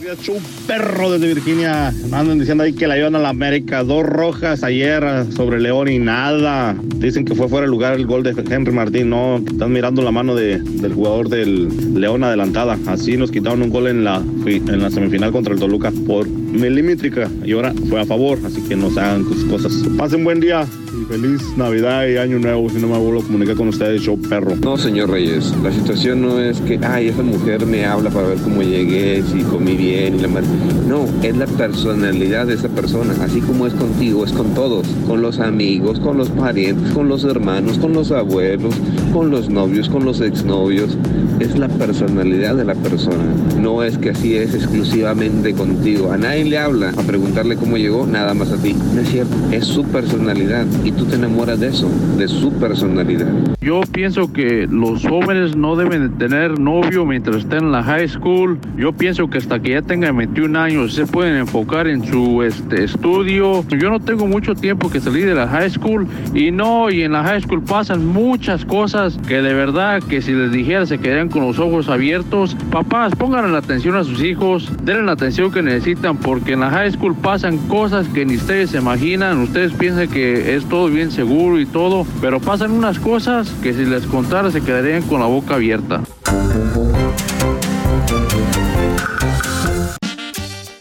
[0.00, 1.88] Días, show perro desde Virginia.
[2.12, 3.82] Andan diciendo ahí que la llevan a la América.
[3.84, 6.74] Dos rojas ayer ah, sobre León y nada.
[6.96, 9.10] Dicen que fue fuera de lugar el gol de Henry Martín.
[9.10, 11.68] No, están mirando la mano de- del jugador del
[12.00, 12.78] León adelantada.
[12.86, 17.30] Así nos quitaron un gol en la, en la semifinal contra el Toluca por milimétrica.
[17.44, 18.38] Y ahora fue a favor.
[18.44, 19.72] Así que no se hagan sus cosas.
[19.96, 20.66] Pasen buen día
[21.00, 22.68] y feliz Navidad y Año Nuevo.
[22.70, 24.56] Si no me vuelvo a comunicar con ustedes, show perro.
[24.56, 28.38] No, señor Reyes, la situación no es que, ay, esa mujer me habla para ver
[28.38, 30.48] cómo llegué, si comí bien y la madre.
[30.88, 33.14] No, es la personalidad de esa persona.
[33.22, 34.86] Así como es contigo, es con todos.
[35.06, 38.74] Con los amigos, con los parientes, con los hermanos, con los abuelos,
[39.12, 40.96] con los novios, con los exnovios.
[41.38, 43.24] Es la personalidad de la persona.
[43.58, 46.12] No es que así es exclusivamente contigo.
[46.12, 48.74] A nadie le habla a preguntarle cómo llegó, nada más a ti.
[48.94, 50.66] No es cierto, es su personalidad.
[50.84, 53.26] Y tú te enamoras de eso, de su personalidad.
[53.60, 58.08] Yo pienso que los jóvenes no deben de tener novio mientras estén en la high
[58.08, 58.58] school.
[58.76, 62.84] Yo pienso que hasta que ya tengan 21 años se pueden enfocar en su este,
[62.84, 63.64] estudio.
[63.68, 67.12] Yo no tengo mucho tiempo que salir de la high school y no, y en
[67.12, 71.28] la high school pasan muchas cosas que de verdad que si les dijera se quedarían
[71.28, 72.56] con los ojos abiertos.
[72.70, 76.70] Papás, pongan la atención a sus hijos, denle la atención que necesitan porque en la
[76.70, 79.40] high school pasan cosas que ni ustedes se imaginan.
[79.40, 83.84] Ustedes piensan que es todo bien seguro y todo, pero pasan unas cosas que si
[83.84, 86.02] les contara se quedarían con la boca abierta.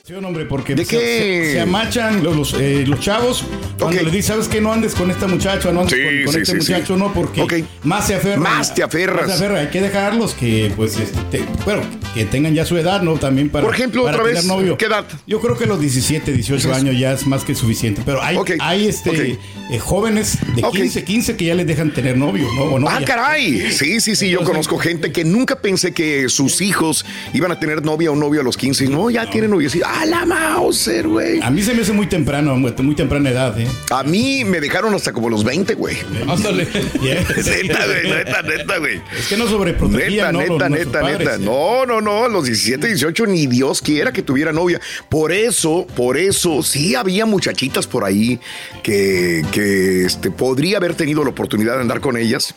[0.03, 1.41] Sí, hombre, porque ¿De se, qué?
[1.47, 3.43] se- se amachan los, los, eh, los chavos
[3.79, 4.61] cuando les dicen, ¿sabes qué?
[4.61, 7.13] No andes con esta muchacha, no andes Sí, con, con sí, este sí, muchacho, no,
[7.13, 8.41] porque más se aferran.
[8.41, 9.27] Más te aferras.
[9.27, 9.65] Más se aferran.
[9.65, 11.81] Hay que dejarlos que, pues, este, te- bueno,
[12.13, 13.13] que tengan ya su edad, ¿no?
[13.15, 13.65] También para.
[13.65, 14.77] Por ejemplo, para otra tener vez, novio.
[14.77, 15.05] ¿qué edad?
[15.27, 18.01] Yo creo que los 17, 18 años ya es más que suficiente.
[18.05, 19.37] Pero hay, hay este,
[19.71, 22.63] eh, jóvenes de 15, 15 que ya les dejan tener novio, ¿no?
[22.63, 22.97] O novia.
[22.99, 23.71] Ah, caray.
[23.71, 24.29] Sí, sí, sí.
[24.29, 28.41] Yo conozco gente que nunca pensé que sus hijos iban a tener novia o novio
[28.41, 28.87] a los 15.
[28.87, 29.69] No, ya tienen novio.
[29.69, 31.41] Sí, ¡Ah, la Mauser, güey!
[31.41, 33.67] A mí se me hace muy temprano, muy temprana edad, ¿eh?
[33.91, 35.97] A mí me dejaron hasta como los 20, güey.
[36.27, 36.65] Ándale.
[37.01, 39.01] neta, güey, neta, neta, güey.
[39.17, 40.69] Es que no sobreprotegían, Neta, ¿no?
[40.69, 41.37] neta, Los- neta, neta.
[41.39, 42.27] No, no, no.
[42.29, 44.79] Los 17, 18, ni Dios quiera que tuviera novia.
[45.09, 48.39] Por eso, por eso, sí había muchachitas por ahí
[48.83, 52.53] que, que este, podría haber tenido la oportunidad de andar con ellas.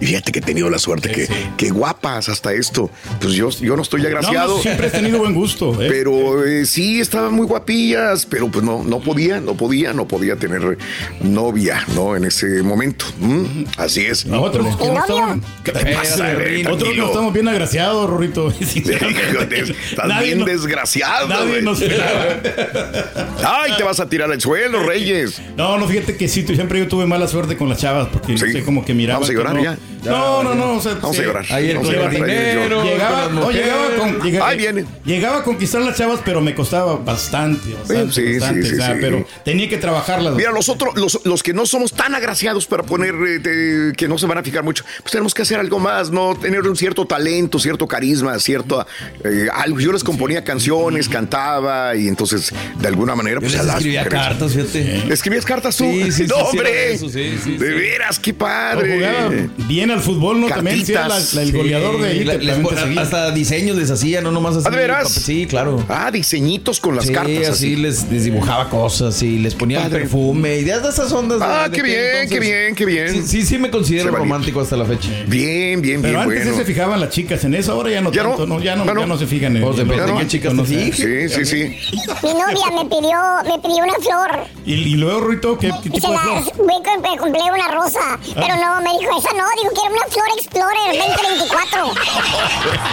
[0.00, 2.90] Y fíjate que he tenido la suerte, que, que guapas hasta esto.
[3.20, 4.56] Pues yo, yo no estoy agraciado.
[4.56, 5.86] No, siempre has tenido buen gusto, ¿eh?
[5.88, 10.36] Pero eh, sí, estaban muy guapillas, pero pues no, no podía, no podía, no podía
[10.36, 10.78] tener
[11.22, 12.16] novia, ¿no?
[12.16, 13.06] En ese momento.
[13.18, 13.64] ¿Mm?
[13.78, 14.26] Así es.
[14.26, 15.42] Otros que no estaban.
[15.64, 16.60] ¿Qué te pasa, güey?
[16.62, 17.02] Otros Tranquilo.
[17.04, 18.50] no estamos bien agraciados, Rorrito.
[18.60, 21.80] Estás Nadie bien desgraciado, Nadie nos.
[23.44, 25.40] Ay, te vas a tirar al suelo, Reyes.
[25.56, 28.38] No, no, fíjate que sí, siempre yo tuve mala suerte con las chavas porque no
[28.38, 29.20] sé, como que miraba.
[29.20, 29.78] Vamos a llorar no, ya.
[30.04, 30.74] No, no, no.
[30.74, 31.22] o sea, Vamos sí.
[31.22, 31.44] a llorar.
[31.50, 32.14] Ahí el Vamos a con llorar.
[32.14, 34.84] dinero, Llegaba, llegaba con, llega- Ahí viene.
[35.04, 38.76] llegaba a conquistar las chavas, pero me costaba bastante, bastante, Sí, sí, bastante, sí, o
[38.76, 38.98] sea, sí.
[39.00, 40.34] pero tenía que trabajarlas.
[40.34, 44.06] Mira, los otros, los, los que no somos tan agraciados para poner, eh, de- que
[44.06, 46.36] no se van a fijar mucho, pues tenemos que hacer algo más, ¿no?
[46.36, 48.86] Tener un cierto talento, cierto carisma, cierto
[49.24, 49.80] eh, algo.
[49.80, 53.76] Yo les componía canciones, cantaba y entonces, de alguna manera, Yo pues les a las
[53.76, 55.12] escribía mujeres- cartas, fíjate.
[55.12, 55.84] ¿Escribías cartas tú?
[55.84, 56.92] Sí, sí, sí, no, sí, hombre.
[56.92, 57.74] eso, sí, sí, de sí.
[57.74, 58.94] veras, qué padre.
[58.96, 59.30] jugaba
[59.76, 60.48] bien al fútbol, ¿no?
[60.48, 62.24] También sí, la- la- el goleador de ahí.
[62.24, 64.66] La- les también hasta diseños les hacía, no nomás así.
[64.66, 65.08] ¿Ah, de veras?
[65.12, 65.84] Sí, claro.
[65.88, 67.36] Ah, diseñitos con las sí, cartas.
[67.36, 67.76] así, Así.
[67.76, 71.38] Les, les dibujaba cosas y les ponía perfume y de de esas ondas.
[71.40, 72.30] de- Ah, de qué aquel bien, entonces.
[72.30, 73.08] qué bien, qué bien.
[73.26, 75.08] Sí, sí, sí me considero romántico hasta la fecha.
[75.26, 76.22] Bien, bien, Pero bien.
[76.22, 76.52] antes bueno.
[76.52, 78.30] sí se fijaban las chicas en eso, ahora ya no ¿Ya no?
[78.30, 79.00] tanto, no, ya no, ¿Ya no?
[79.00, 80.64] ya no se fijan en Pues depende los de qué chicas no.
[80.64, 81.76] Sí, sí, sí.
[82.22, 84.46] Mi novia me pidió, me pidió una flor.
[84.64, 87.18] Y, luego, Ruito, ¿qué, qué Y se tipo de la flor?
[87.18, 88.18] compré una rosa.
[88.34, 91.94] Pero no, me dijo, esa no, digo que era una Flor Explorer 2024.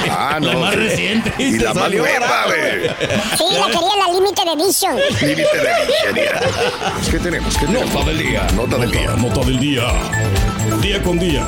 [0.09, 0.53] Ah, no.
[0.53, 1.33] La más reciente.
[1.37, 2.89] Y la más nueva, güey.
[3.37, 4.95] Sí, la quería la Limited Edition.
[5.21, 6.39] Límite de ingeniería.
[7.09, 7.57] ¿Qué tenemos?
[7.57, 7.93] ¿Qué tenemos?
[7.93, 8.47] Nota del día.
[8.55, 9.09] Nota del día.
[9.17, 9.83] Nota del día.
[10.81, 11.47] Día con día.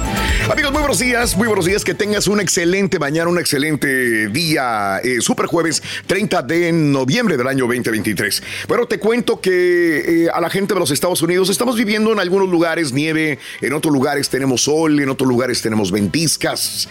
[0.50, 1.84] Amigos, muy buenos días, muy buenos días.
[1.84, 5.00] Que tengas un excelente mañana, un excelente día.
[5.04, 8.44] eh, super jueves 30 de noviembre del año 2023.
[8.68, 12.20] Bueno, te cuento que eh, a la gente de los Estados Unidos estamos viviendo en
[12.20, 16.88] algunos lugares nieve, en otros lugares tenemos sol, en otros lugares tenemos ventiscas.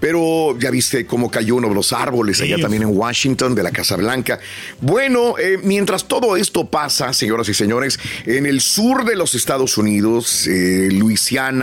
[0.00, 2.62] Pero ya viste cómo cayó uno de los árboles allá Sí.
[2.62, 4.38] también en Washington, de la Casa Blanca.
[4.80, 9.78] Bueno, eh, mientras todo esto pasa, señoras y señores, en el sur de los Estados
[9.78, 10.88] Unidos, eh,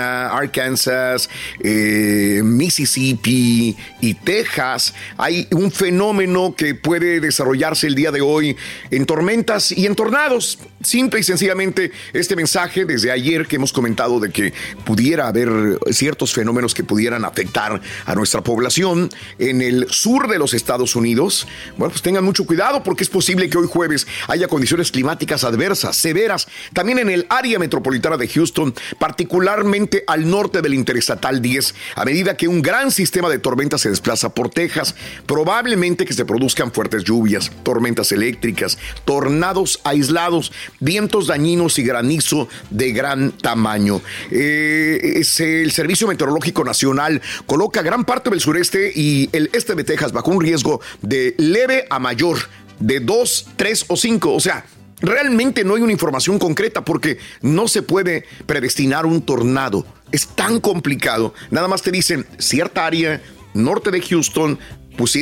[0.06, 8.56] Arkansas, eh, Mississippi y Texas, hay un fenómeno que puede desarrollarse el día de hoy
[8.92, 10.60] en tormentas y en tornados.
[10.82, 16.34] Simple y sencillamente este mensaje desde ayer que hemos comentado de que pudiera haber ciertos
[16.34, 21.48] fenómenos que pudieran afectar a nuestra población en el sur de los Estados Unidos.
[21.78, 25.96] Bueno, pues tengan mucho cuidado porque es posible que hoy jueves haya condiciones climáticas adversas,
[25.96, 32.06] severas, también en el área metropolitana de Houston, particularmente al norte del Interestatal 10, a
[32.06, 34.96] medida que un gran sistema de tormentas se desplaza por Texas.
[35.26, 42.92] Probablemente que se produzcan fuertes lluvias, tormentas eléctricas, tornados aislados, vientos dañinos y granizo de
[42.92, 44.02] gran tamaño.
[44.32, 50.12] Eh, el Servicio Meteorológico Nacional coloca gran parte del sureste y el este de Texas
[50.12, 52.38] bajo un riesgo de leve a mayor
[52.80, 54.34] de 2, 3 o 5.
[54.34, 54.66] O sea,
[55.06, 59.86] realmente no hay una información concreta porque no se puede predestinar un tornado.
[60.12, 61.34] Es tan complicado.
[61.52, 63.22] Nada más te dicen cierta área,
[63.54, 64.60] norte de Houston,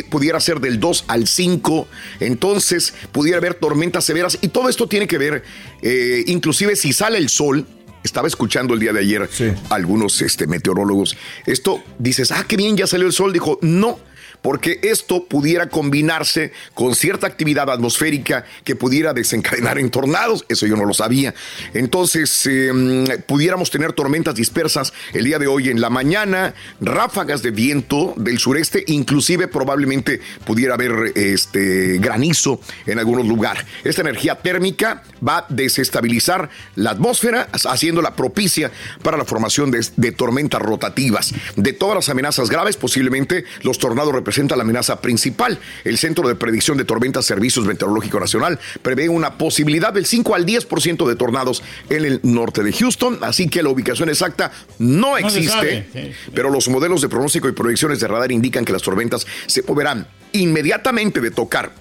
[0.09, 1.87] pudiera ser del 2 al 5,
[2.19, 5.43] entonces pudiera haber tormentas severas y todo esto tiene que ver,
[5.81, 7.65] eh, inclusive si sale el sol,
[8.03, 9.29] estaba escuchando el día de ayer
[9.69, 13.99] algunos este, meteorólogos, esto dices, ah, qué bien, ya salió el sol, dijo, no.
[14.43, 20.45] Porque esto pudiera combinarse con cierta actividad atmosférica que pudiera desencadenar en tornados.
[20.49, 21.33] Eso yo no lo sabía.
[21.73, 27.51] Entonces, eh, pudiéramos tener tormentas dispersas el día de hoy en la mañana, ráfagas de
[27.51, 33.65] viento del sureste, inclusive probablemente pudiera haber este granizo en algún lugar.
[33.85, 38.71] Esta energía térmica va a desestabilizar la atmósfera, haciéndola propicia
[39.03, 41.33] para la formación de, de tormentas rotativas.
[41.55, 45.59] De todas las amenazas graves, posiblemente los tornados representan la amenaza principal.
[45.83, 50.45] El Centro de Predicción de Tormentas Servicios Meteorológico Nacional prevé una posibilidad del 5 al
[50.45, 55.87] 10% de tornados en el norte de Houston, así que la ubicación exacta no existe,
[55.93, 56.11] sí.
[56.33, 60.07] pero los modelos de pronóstico y proyecciones de radar indican que las tormentas se moverán
[60.33, 61.71] inmediatamente de tocar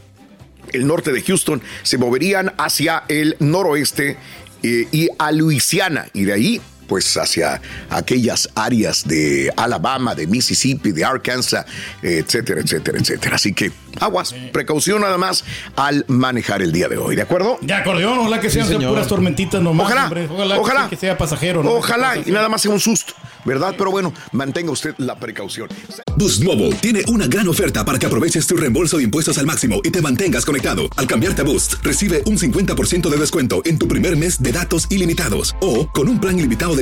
[0.73, 4.17] el norte de Houston, se moverían hacia el noroeste
[4.63, 6.61] eh, y a Luisiana, y de ahí
[6.93, 11.65] pues hacia aquellas áreas de Alabama, de Mississippi, de Arkansas,
[12.03, 13.37] etcétera, etcétera, etcétera.
[13.37, 15.43] Así que aguas, precaución nada más
[15.75, 17.57] al manejar el día de hoy, ¿de acuerdo?
[17.63, 19.87] Ya acordeón, ojalá que sean Sí, puras tormentitas nomás.
[19.87, 20.29] Ojalá, hombre.
[20.31, 21.63] ojalá, ojalá, que sea pasajero.
[21.63, 21.71] ¿no?
[21.71, 23.15] Ojalá y nada más sea un susto,
[23.47, 23.75] ¿verdad?
[23.79, 25.71] Pero bueno, mantenga usted la precaución.
[26.19, 29.81] Boost Mobile tiene una gran oferta para que aproveches tu reembolso de impuestos al máximo
[29.83, 30.83] y te mantengas conectado.
[30.97, 34.87] Al cambiarte a Boost, recibe un 50% de descuento en tu primer mes de datos
[34.91, 35.57] ilimitados.
[35.63, 36.82] O, con un plan ilimitado de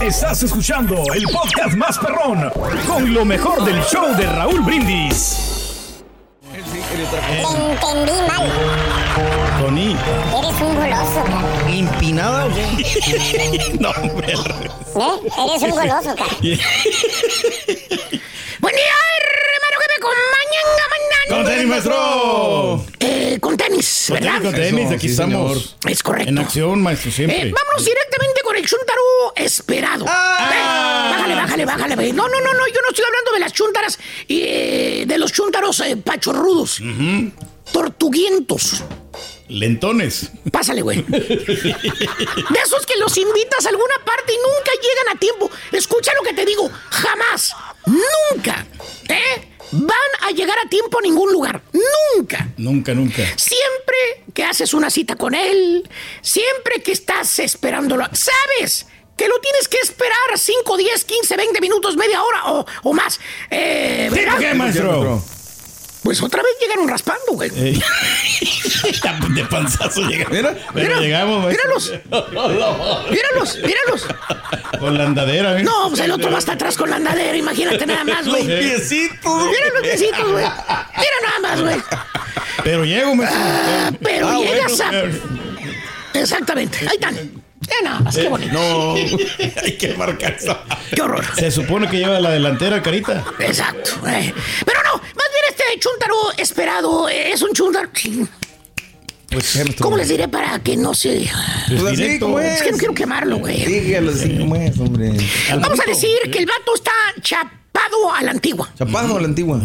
[0.00, 2.50] Estás escuchando el podcast más perrón
[2.88, 6.02] con lo mejor del show de Raúl Brindis.
[6.50, 8.50] Te entendí mal.
[9.60, 9.96] Tony.
[10.36, 11.70] Eres un goloso, cara.
[11.70, 13.76] ¿Impinada o qué?
[13.80, 14.32] no, hombre.
[14.32, 15.20] ¿Eh?
[15.46, 16.30] Eres un goloso, cara.
[18.60, 22.84] Buen día, hermano, que me acompañan a Con tenis, maestro.
[22.98, 24.32] Eh, con tenis, Con ¿verdad?
[24.40, 25.76] tenis, con tenis, aquí Sí, estamos.
[25.86, 26.28] Es correcto.
[26.28, 27.50] En acción, maestro, siempre.
[27.50, 28.07] Eh, vámonos el
[29.48, 30.04] chuntaro esperado.
[30.08, 31.08] Ah.
[31.10, 31.94] Bájale, bájale, bájale.
[31.94, 32.12] güey.
[32.12, 35.32] No, no, no, no, yo no estoy hablando de las chuntaras y eh, de los
[35.32, 36.80] chuntaros eh, pachorrudos.
[37.72, 38.82] Tortuguientos.
[39.48, 40.30] Lentones.
[40.52, 41.02] Pásale, güey.
[41.08, 45.50] De esos que los invitas a alguna parte y nunca llegan a tiempo.
[45.72, 46.70] Escucha lo que te digo.
[46.90, 47.54] Jamás.
[47.86, 48.66] Nunca.
[49.08, 49.48] ¿Eh?
[49.70, 49.92] Van
[50.26, 51.62] a llegar a tiempo a ningún lugar.
[51.72, 52.48] Nunca.
[52.58, 53.22] Nunca, nunca.
[53.36, 55.88] Siempre que haces una cita con él,
[56.22, 58.86] siempre que estás esperándolo, sabes
[59.18, 63.20] que lo tienes que esperar 5, 10, 15, 20 minutos, media hora o, o más.
[63.50, 64.38] Eh, ¿verdad?
[64.38, 65.22] ¿Qué, maestro?
[66.02, 67.50] Pues otra vez llegaron raspando, güey.
[67.54, 67.78] Eh,
[69.34, 70.32] de panzazo llegamos.
[70.32, 71.92] Mira, mira, llegamos, míralos.
[73.10, 74.06] Míralos, míralos.
[74.78, 75.64] Con la andadera, ¿eh?
[75.64, 78.46] No, pues el otro va hasta atrás con la andadera, imagínate nada más, güey.
[78.46, 79.44] Los piecitos.
[79.50, 80.44] Mira los piecitos, güey.
[80.44, 81.76] Mira nada más, güey.
[82.64, 83.98] Pero llego, maestro.
[84.02, 84.98] Pero Ah, llegas bueno.
[86.14, 86.18] a...
[86.18, 87.37] Exactamente, ahí están.
[87.84, 88.52] Nada más, qué bonito.
[88.52, 88.94] No,
[89.62, 90.58] hay que marcar eso.
[90.94, 91.24] Qué horror.
[91.36, 93.24] Se supone que lleva la delantera, carita.
[93.38, 93.92] Exacto.
[94.08, 94.32] eh.
[94.64, 97.88] Pero no, más bien este chúntaro esperado eh, es un chúntaro...
[99.30, 101.28] Pues, ¿Cómo les diré para que no se...
[101.68, 102.62] Pues así como Es es.
[102.62, 103.62] que no quiero quemarlo, güey.
[103.62, 105.12] Dígalo así como es, hombre.
[105.50, 106.92] Vamos a decir que el vato está
[107.88, 108.68] chapado a la antigua.
[108.76, 109.60] Chapado a la antigua.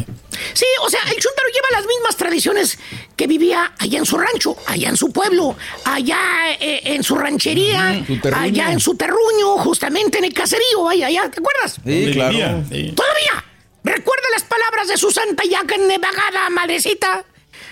[0.54, 2.80] Sí, o sea, el chúntaro lleva las mismas tradiciones
[3.16, 5.56] que vivía allá en su rancho, allá en su pueblo,
[5.86, 6.18] allá
[6.60, 8.04] eh, en su ranchería,
[8.36, 11.80] allá en su terruño, justamente en el caserío, allá, allá, ¿te acuerdas?
[11.86, 12.32] Sí, claro.
[12.32, 12.94] Vivía, sí.
[12.96, 13.46] Todavía.
[13.84, 17.26] ¿Recuerda las palabras de su santa yaca nevagada madrecita?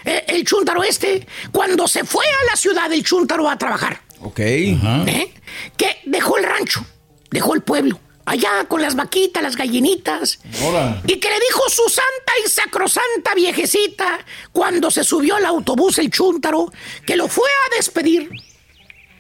[0.04, 4.40] Eh, el chúntaro este, cuando se fue a la ciudad del chúntaro a trabajar, Ok.
[4.40, 5.34] ¿eh?
[5.78, 6.84] que dejó el rancho,
[7.30, 11.02] dejó el pueblo, allá con las vaquitas, las gallinitas, Ahora.
[11.08, 14.20] y que le dijo su santa y sacrosanta viejecita
[14.52, 16.72] cuando se subió al autobús el chúntaro,
[17.06, 18.30] que lo fue a despedir.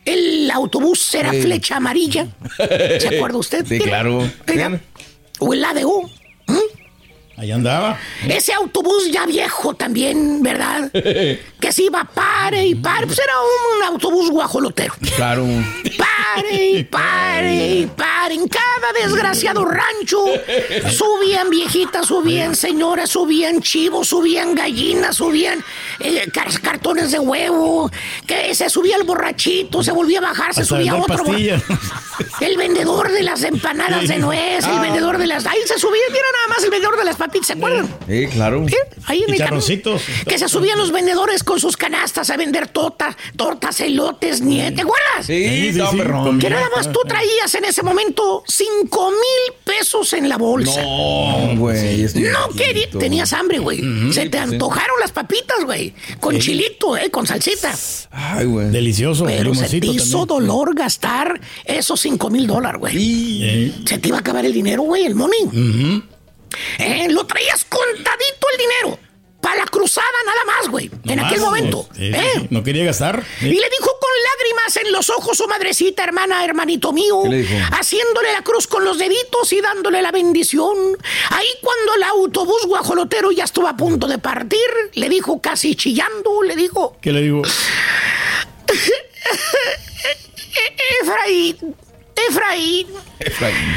[0.06, 1.42] El autobús era Sí.
[1.44, 2.28] flecha amarilla.
[3.00, 3.66] ¿Se acuerda usted?
[3.68, 4.28] Sí, claro.
[4.48, 4.80] Mira.
[5.40, 6.10] O el ADO.
[7.42, 7.98] Ahí andaba.
[8.30, 10.92] Ese autobús ya viejo también, ¿verdad?
[11.62, 13.06] Que se iba pare y pare.
[13.06, 14.96] Pues era un autobús guajolotero.
[15.16, 15.46] Claro.
[15.96, 18.34] Pare y pare y pare.
[18.34, 20.24] En cada desgraciado rancho
[20.90, 25.64] subían viejitas, subían señoras, subían chivos, subían gallinas, subían
[26.00, 27.92] eh, car- cartones de huevo.
[28.26, 31.24] Que se subía el borrachito, se volvía a bajar, se Hasta subía otro.
[32.40, 35.46] El vendedor de las empanadas de nuez, el vendedor de las.
[35.46, 37.88] Ahí se subía, mira nada más el vendedor de las papitas, ¿se acuerdan?
[38.08, 38.66] Sí, claro.
[38.68, 38.76] ¿Sí?
[39.06, 40.00] Ahí en Y el.
[40.28, 44.72] Que se subían los vendedores con sus canastas a vender tortas, tortas, elotes, nie.
[44.72, 45.26] ¿Te acuerdas?
[45.26, 46.40] Sí, Sí, sí, perrón.
[46.40, 50.82] Que nada más tú traías en ese momento cinco mil pesos en la bolsa.
[50.82, 52.04] No, güey.
[52.16, 53.00] No un quería, poquito.
[53.00, 53.82] tenías hambre, güey.
[54.12, 54.44] Se te sí.
[54.44, 55.94] antojaron las papitas, güey.
[56.20, 57.74] Con chilito, eh, con salsita.
[58.12, 58.70] Ay, güey.
[58.70, 59.26] Delicioso.
[59.26, 60.48] Pero se te hizo también.
[60.48, 63.74] dolor gastar esos cinco mil dólares, güey.
[63.86, 65.44] Se te iba a acabar el dinero, güey, el money.
[65.46, 66.04] ujú.
[66.80, 69.00] Eh, lo traías contadito el dinero.
[69.42, 70.92] Para la cruzada nada más, güey.
[71.06, 71.90] en aquel momento.
[71.98, 72.48] ¿eh?
[72.52, 73.24] No quería gastar.
[73.42, 77.38] Y le dijo con lágrimas en los ojos su madrecita, hermana, hermanito mío, ¿Qué le
[77.38, 77.56] dijo?
[77.72, 80.78] haciéndole la cruz con los deditos y dándole la bendición.
[81.32, 84.60] Ahí cuando el autobús guajolotero ya estuvo a punto de partir,
[84.94, 87.42] le dijo casi chillando, le dijo, ¿Qué le digo?
[91.02, 91.76] Efraín,
[92.16, 92.88] Efraín,
[93.20, 93.76] Efraín.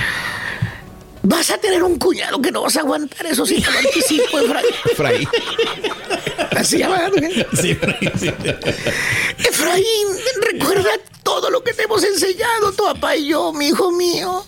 [1.25, 4.39] Vas a tener un cuñado que no vas a aguantar, eso sí te lo anticipo,
[4.39, 4.75] Efraín.
[4.93, 5.29] Efraín.
[6.57, 7.47] Así llama, ¿eh?
[7.61, 7.77] Sí,
[8.19, 8.31] sí.
[9.39, 10.09] Efraín,
[10.43, 10.91] recuerda
[11.23, 14.45] todo lo que te hemos enseñado tu papá y yo, mi hijo mío.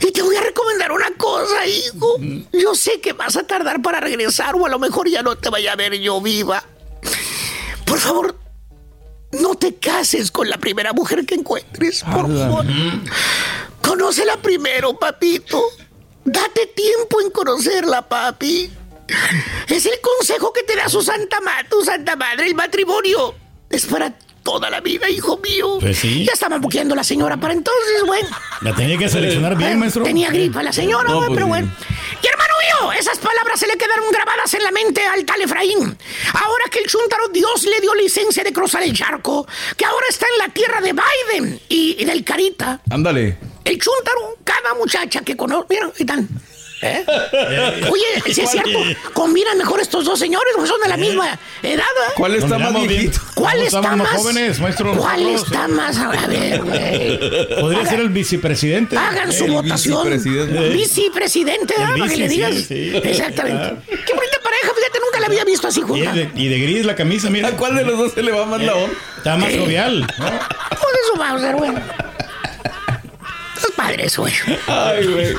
[0.00, 2.16] Y te voy a recomendar una cosa, hijo.
[2.52, 5.50] Yo sé que vas a tardar para regresar o a lo mejor ya no te
[5.50, 6.62] vaya a ver yo viva.
[7.84, 8.36] Por favor,
[9.32, 12.64] no te cases con la primera mujer que encuentres, por favor.
[13.82, 15.62] Conócela primero, papito.
[16.24, 18.70] Date tiempo en conocerla, papi.
[19.68, 22.46] Es el consejo que te da su santa madre, tu santa madre.
[22.46, 23.34] El matrimonio
[23.68, 25.78] es para toda la vida, hijo mío.
[25.80, 26.24] Pues sí.
[26.24, 28.28] Ya estaba buqueando la señora para entonces, bueno.
[28.60, 30.04] La tenía que seleccionar bien, maestro.
[30.04, 31.72] Tenía gripa la señora, No, güey, pues pero bueno.
[32.22, 35.98] Y hermano mío, esas palabras se le quedaron grabadas en la mente al tal Efraín.
[36.34, 40.26] Ahora que el chúntaro Dios le dio licencia de cruzar el charco, que ahora está
[40.32, 42.80] en la tierra de Biden y, y del Carita.
[42.90, 43.51] Ándale.
[43.64, 45.66] El chúntaro, cada muchacha que conoce.
[45.70, 46.28] Mira, ahí están.
[46.84, 47.04] ¿Eh?
[47.92, 48.76] Oye, si es cierto,
[49.12, 51.84] combinan mejor estos dos señores, porque son de la misma edad.
[51.84, 52.12] ¿eh?
[52.16, 53.20] ¿Cuál está más viejito?
[53.36, 54.08] ¿Cuál está más?
[54.10, 55.96] jóvenes, maestro, ¿Cuál está más?
[55.96, 57.60] A ver, güey.
[57.60, 58.96] Podría ser el vicepresidente.
[58.98, 60.02] Hagan su El votación.
[60.08, 60.68] vicepresidente.
[60.70, 61.94] Vicepresidente, ¿verdad?
[61.94, 62.52] El Para que le digas.
[62.56, 62.92] sí, sí.
[62.96, 63.76] Exactamente.
[64.04, 66.12] Qué bonita pareja, fíjate, nunca la había visto así Y junta.
[66.12, 67.46] de, y de gris la camisa, mira.
[67.46, 68.92] ¿A cuál de los dos se le va más la onda?
[69.18, 70.00] Está más jovial.
[70.00, 70.24] ¿no?
[70.26, 71.80] Por eso vamos a ser bueno.
[74.16, 74.58] Güey.
[74.66, 75.34] Ay, güey.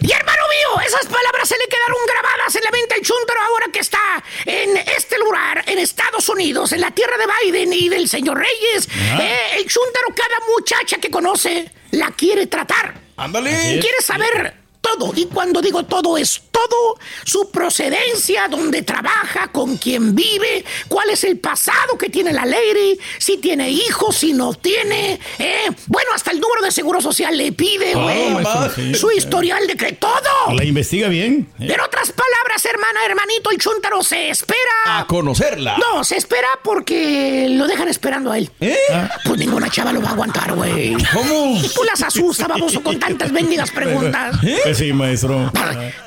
[0.00, 3.66] Y hermano mío, esas palabras se le quedaron grabadas en la mente al Chuntaro ahora
[3.72, 8.08] que está en este lugar, en Estados Unidos, en la tierra de Biden y del
[8.08, 8.88] señor Reyes.
[9.20, 12.94] Eh, el Chuntaro, cada muchacha que conoce, la quiere tratar.
[13.16, 13.78] Ándale.
[13.80, 15.12] Quiere saber todo.
[15.16, 16.98] Y cuando digo todo, es todo.
[17.24, 22.98] Su procedencia, dónde trabaja, con quién vive, cuál es el pasado que tiene la lady,
[23.18, 25.20] si tiene hijos, si no tiene.
[25.38, 28.36] eh, bueno, hasta el número de seguro social le pide, güey.
[28.74, 28.94] sí.
[28.94, 30.54] Su historial de que todo.
[30.54, 31.48] La investiga bien.
[31.60, 31.72] ¿eh?
[31.74, 34.56] En otras palabras, hermana, hermanito, el chuntaro se espera.
[34.98, 35.76] A conocerla.
[35.78, 38.50] No, se espera porque lo dejan esperando a él.
[38.60, 38.76] ¿Eh?
[39.24, 40.96] Pues ninguna chava lo va a aguantar, güey.
[41.12, 41.60] ¿Cómo?
[41.74, 44.36] Tú las asusta, baboso, con tantas bendigas preguntas.
[44.62, 45.52] Pues sí, maestro.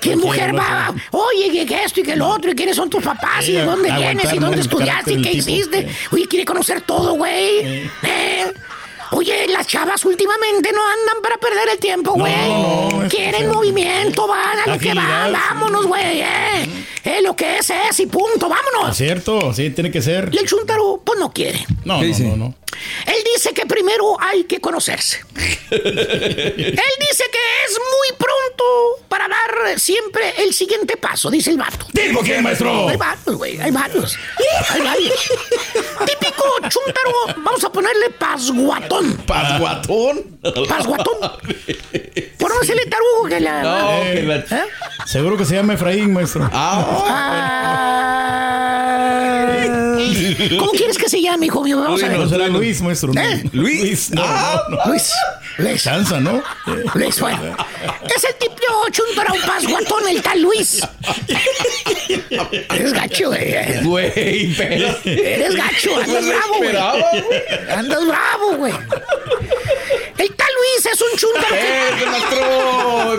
[0.02, 0.93] ¿Qué mujer va?
[1.11, 3.91] Oye, que, esto y que lo otro, y quiénes son tus papás, y de dónde
[3.91, 5.87] vienes, y dónde estudiaste, y qué hiciste.
[6.11, 7.89] Oye, quiere conocer todo, güey.
[8.03, 8.53] ¿Eh?
[9.11, 12.33] Oye, las chavas últimamente no andan para perder el tiempo, güey.
[12.47, 16.21] no, Quieren movimiento, van a lo que van, vámonos, güey.
[16.21, 16.85] Eh.
[17.04, 18.95] Eh, lo que es es y punto, Es vámonos.
[18.97, 20.30] cierto, sí, tiene que ser.
[20.34, 21.66] Y el chuntaro, pues no quiere.
[21.86, 22.56] No, ¿Qué no, no, no.
[23.06, 25.20] Él dice que primero hay que conocerse.
[25.72, 31.86] Él dice que es muy pronto para dar siempre el siguiente paso, dice el vato.
[31.93, 32.88] ¿Tipo quién, maestro?
[32.89, 34.18] Hay varios, güey, hay varios.
[34.70, 35.14] Hay varios.
[36.06, 37.12] Típico chuntaro,
[37.43, 39.18] vamos a ponerle pasguatón.
[39.26, 40.39] ¿Pasguatón?
[40.68, 41.18] Pasguatón.
[42.39, 43.62] Por no decirle tarugo que la.
[43.64, 44.12] No, Eh.
[44.14, 44.36] que la...
[44.38, 44.64] ¿Eh?
[45.06, 46.47] Seguro que se llama Efraín, maestro.
[46.54, 46.88] Ah.
[50.57, 51.79] ¿Cómo quieres que se llame, hijo mío?
[51.79, 52.29] Vamos a No ver.
[52.29, 53.13] será Luis, maestro.
[53.13, 53.21] no.
[53.21, 53.43] ¿Eh?
[53.51, 54.09] Luis.
[54.11, 54.85] No, Ah, no, no.
[54.91, 55.11] Luis.
[55.57, 55.83] Luis.
[55.83, 56.41] Chanza, ¿no?
[56.95, 57.55] Luis, bueno.
[58.15, 58.55] Es el tipo
[58.91, 60.81] chuntaro pasguatón, el tal Luis.
[62.69, 63.83] Eres gacho, güey.
[63.83, 64.95] Güey, pero...
[65.05, 67.69] Eres gacho, andas No bravo, güey.
[67.71, 68.73] Andas bravo, güey.
[68.73, 72.05] El tal Luis es un chuntaro ¡Eh, que...
[72.05, 73.14] maestro!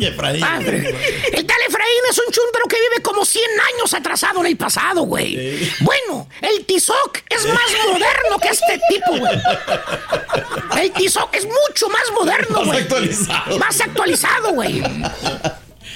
[0.00, 0.42] Efraín.
[0.44, 3.44] Ah, el tal Efraín es un chúntaro que vive como 100
[3.74, 5.68] años atrasado en el pasado, güey.
[5.80, 10.82] Bueno, el Tizoc es más moderno que este tipo, güey.
[10.82, 12.78] El Tizoc es mucho más moderno, Más güey.
[12.82, 13.58] actualizado.
[13.58, 14.82] Más actualizado, güey.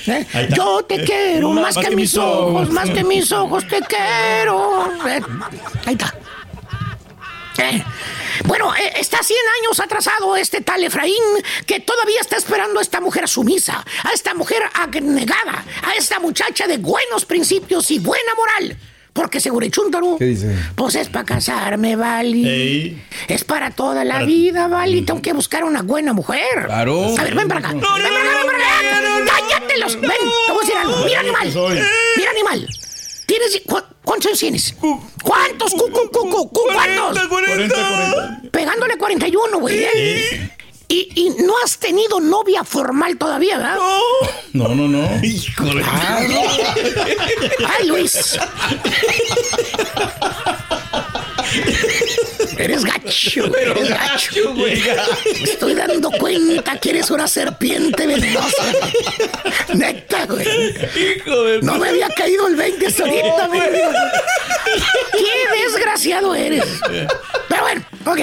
[0.07, 0.27] ¿Eh?
[0.55, 4.91] Yo te quiero más, que, mis ojos, más que mis ojos te quiero.
[5.09, 5.21] Eh,
[5.87, 6.15] Ahí está.
[7.59, 7.83] Eh,
[8.47, 11.15] Bueno, eh, está 100 años atrasado este tal Efraín
[11.67, 16.67] que todavía está esperando a esta mujer sumisa, a esta mujer abnegada, a esta muchacha
[16.67, 18.77] de buenos principios y buena moral.
[19.13, 20.57] Porque seguro chúntaro, ¿Qué dice?
[20.75, 22.49] pues es para casarme, Vali.
[22.49, 23.05] Ey.
[23.29, 25.03] Es para toda la vida, Vali.
[25.03, 26.65] Tengo que buscar una buena mujer.
[26.67, 27.15] Claro.
[27.17, 27.69] A ver, ven para acá.
[27.73, 29.47] ven para acá, ven para acá.
[29.49, 30.01] Cállate los.
[30.01, 31.05] Ven, te voy a decir algo.
[31.05, 31.53] Mira, animal.
[32.17, 32.69] Mira, animal.
[33.35, 33.63] ¿Tienes.
[33.67, 34.75] cu- ¿Cuántos años tienes?
[35.23, 35.73] ¿Cuántos?
[35.73, 37.19] Cu, cu, cu, cu, cu, ¿Cuántos?
[37.29, 38.41] 40, 40.
[38.53, 39.83] Pegándole 41, güey.
[39.85, 40.51] ¿eh?
[40.87, 43.79] Y, y no has tenido novia formal todavía, ¿verdad?
[44.53, 45.25] No, no, no.
[45.25, 45.83] Híjole.
[47.67, 48.39] Ay, Luis.
[52.59, 54.55] Eres gacho, eres gacho.
[54.55, 54.81] güey.
[55.41, 58.65] Me estoy dando cuenta que eres una serpiente venenosa.
[59.75, 60.47] Neta, güey.
[60.97, 61.63] Hijo de...
[61.63, 63.61] No me había caído el 20 hasta ahorita, güey.
[65.13, 66.65] Qué desgraciado eres.
[67.49, 68.19] Pero bueno, ok.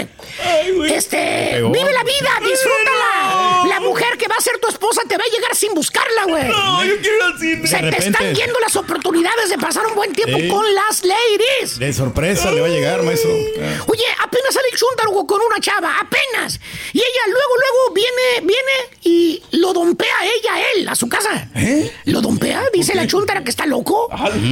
[0.89, 3.65] Este, vive la vida, disfrútala.
[3.67, 6.47] La mujer va a ser tu esposa te va a llegar sin buscarla, güey.
[6.47, 7.67] No, yo quiero ir al cine.
[7.67, 10.47] Se De te están yendo las oportunidades de pasar un buen tiempo Sí.
[10.47, 11.77] con las ladies.
[11.79, 13.31] De sorpresa le va a llegar, maestro.
[13.61, 13.83] Ah.
[13.87, 16.59] Oye, apenas sale el chúntaro con una chava, apenas.
[16.93, 21.49] Y ella luego, luego viene, viene y lo dompea ella, a él, a su casa.
[21.55, 21.91] ¿Eh?
[22.05, 24.09] Lo dompea, dice la chúntara que está loco,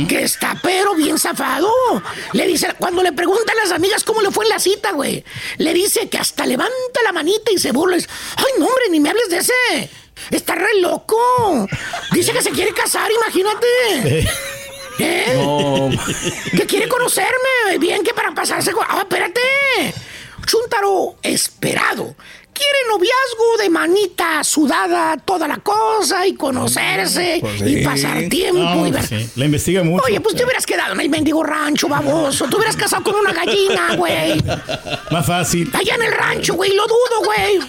[0.08, 1.72] que está pero bien zafado.
[2.34, 5.24] Le dice, cuando le preguntan a las amigas cómo le fue en la cita, güey,
[5.58, 7.98] le dice que hasta levanta la manita y se burla.
[7.98, 9.54] Ay, no, hombre, ni me hables de ese.
[10.32, 11.68] Está re loco.
[12.12, 13.68] Dice que se quiere casar, imagínate.
[15.00, 15.34] ¿Eh?
[15.36, 15.90] No.
[16.58, 18.86] que quiere conocerme, bien que para pasarse con...
[18.88, 19.40] Ah, espérate.
[20.46, 22.16] Chuntaro esperado.
[22.52, 28.86] Quiere noviazgo de manita sudada, toda la cosa, y conocerse, Pues y pasar tiempo, No,
[28.86, 29.08] y ver...
[29.08, 30.04] sí, La investiga mucho.
[30.06, 32.50] Oye, pues te hubieras quedado en el mendigo rancho, baboso.
[32.50, 34.44] Te hubieras casado con una gallina, güey.
[35.12, 35.72] Más fácil.
[35.74, 37.60] Allá en el rancho, güey, lo dudo, güey.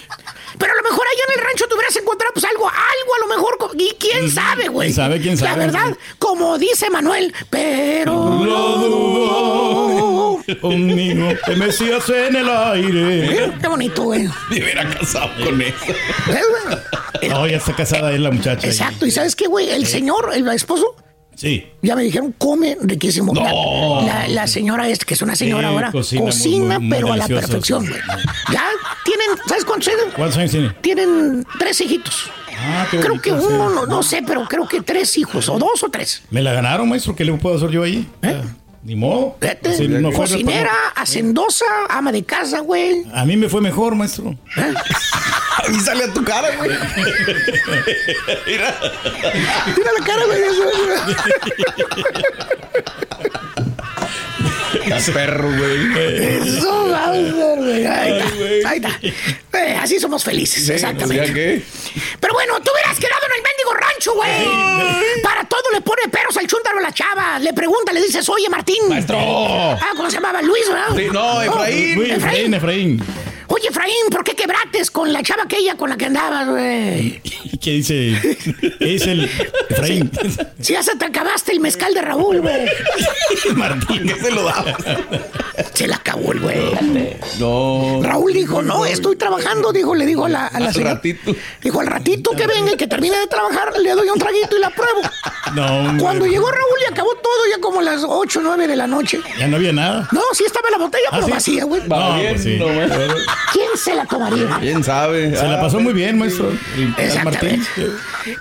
[0.61, 3.19] Pero a lo mejor allá en el rancho te hubieras encontrado pues algo, algo a
[3.19, 3.57] lo mejor.
[3.77, 4.87] Y quién sabe, güey.
[4.89, 5.19] ¿Quién sabe?
[5.19, 5.65] ¿Quién La sabe?
[5.65, 8.13] verdad, como dice Manuel, pero
[8.45, 10.43] lo dudo.
[10.61, 13.53] Conmigo te mecías en el aire.
[13.61, 14.23] Qué bonito, güey.
[14.49, 15.75] Me hubiera casado con eso.
[17.29, 18.67] No, ya está casada es la muchacha.
[18.67, 19.05] Exacto.
[19.05, 19.69] ¿Y sabes qué, güey?
[19.69, 20.95] El señor, el esposo,
[21.35, 21.67] Sí.
[21.81, 23.33] ya me dijeron, come riquísimo.
[23.33, 24.01] No.
[24.05, 26.87] La, la- la señora esta, que es una señora Sí, ahora, cocina cocina, muy- muy-
[26.87, 27.99] muy pero a la perfección, güey.
[28.51, 28.65] Ya
[29.03, 30.11] tienen, ¿sabes cuántos tienen?
[30.15, 30.69] ¿Cuántos años tiene?
[30.81, 32.29] Tienen tres hijitos.
[32.63, 35.83] Ah, qué Creo que uno, no, no sé, pero creo que tres hijos, o dos
[35.83, 36.21] o tres.
[36.29, 37.15] Me la ganaron, maestro.
[37.15, 38.07] ¿Qué le puedo hacer yo ahí?
[38.21, 38.41] Ah,
[38.83, 39.35] Ni modo.
[39.39, 39.75] Vete.
[39.75, 43.03] Sí, no fue- Cocinera, hacendosa, ama de casa, güey.
[43.13, 44.35] A mí me fue mejor, maestro.
[45.63, 46.71] A mí sale a tu cara, güey.
[48.47, 50.41] Mira la cara, güey.
[55.13, 56.47] Perro, güey.
[56.47, 57.85] Eso va a ser, güey.
[57.85, 58.69] Ahí está.
[58.69, 58.99] Ahí está.
[59.57, 61.27] Eh, así somos felices, exactamente.
[61.27, 61.61] ¿Ya qué?
[62.19, 65.21] Pero bueno, tú hubieras quedado en el mendigo rancho, güey.
[65.23, 67.39] Para todo le pone peros al chúntaro a la chava.
[67.39, 68.87] Le pregunta, le dices, oye, Martín.
[68.89, 69.17] Maestro.
[69.19, 70.41] Ah, ¿cómo se llamaba?
[70.41, 70.95] Luis, ¿verdad?
[70.95, 71.95] Sí, no, Efraín.
[71.95, 73.03] Luis, Efraín, Efraín.
[73.53, 77.21] Oye, Efraín, ¿por qué quebrates con la chava aquella con la que andabas, güey?
[77.61, 78.17] ¿Qué dice?
[78.79, 79.29] ¿Qué dice el
[79.69, 80.09] Efraín?
[80.61, 82.65] Si ya se te acabaste el mezcal de Raúl, güey.
[83.55, 84.07] Martín.
[84.07, 84.63] ¿Qué se lo da?
[85.73, 86.71] Se la acabó el güey.
[87.39, 87.99] No.
[88.01, 90.93] Raúl dijo, no, estoy trabajando, dijo, le dijo a la, a la Al señora.
[90.95, 91.35] ratito.
[91.61, 94.59] Dijo, al ratito que venga y que termine de trabajar, le doy un traguito y
[94.61, 95.01] la pruebo.
[95.53, 96.01] No, hombre.
[96.01, 99.19] Cuando llegó Raúl y acabó todo ya como las 8 o 9 de la noche.
[99.37, 100.07] Ya no había nada.
[100.13, 101.31] No, sí estaba la botella, ¿Ah, pero sí?
[101.31, 101.81] vacía, güey.
[101.87, 102.57] No, pues sí.
[103.53, 104.57] ¿Quién se la tomaría?
[104.59, 105.35] ¿Quién sabe?
[105.35, 106.51] Se la pasó muy bien, maestro.
[106.97, 107.23] El-.
[107.23, 107.65] Martín.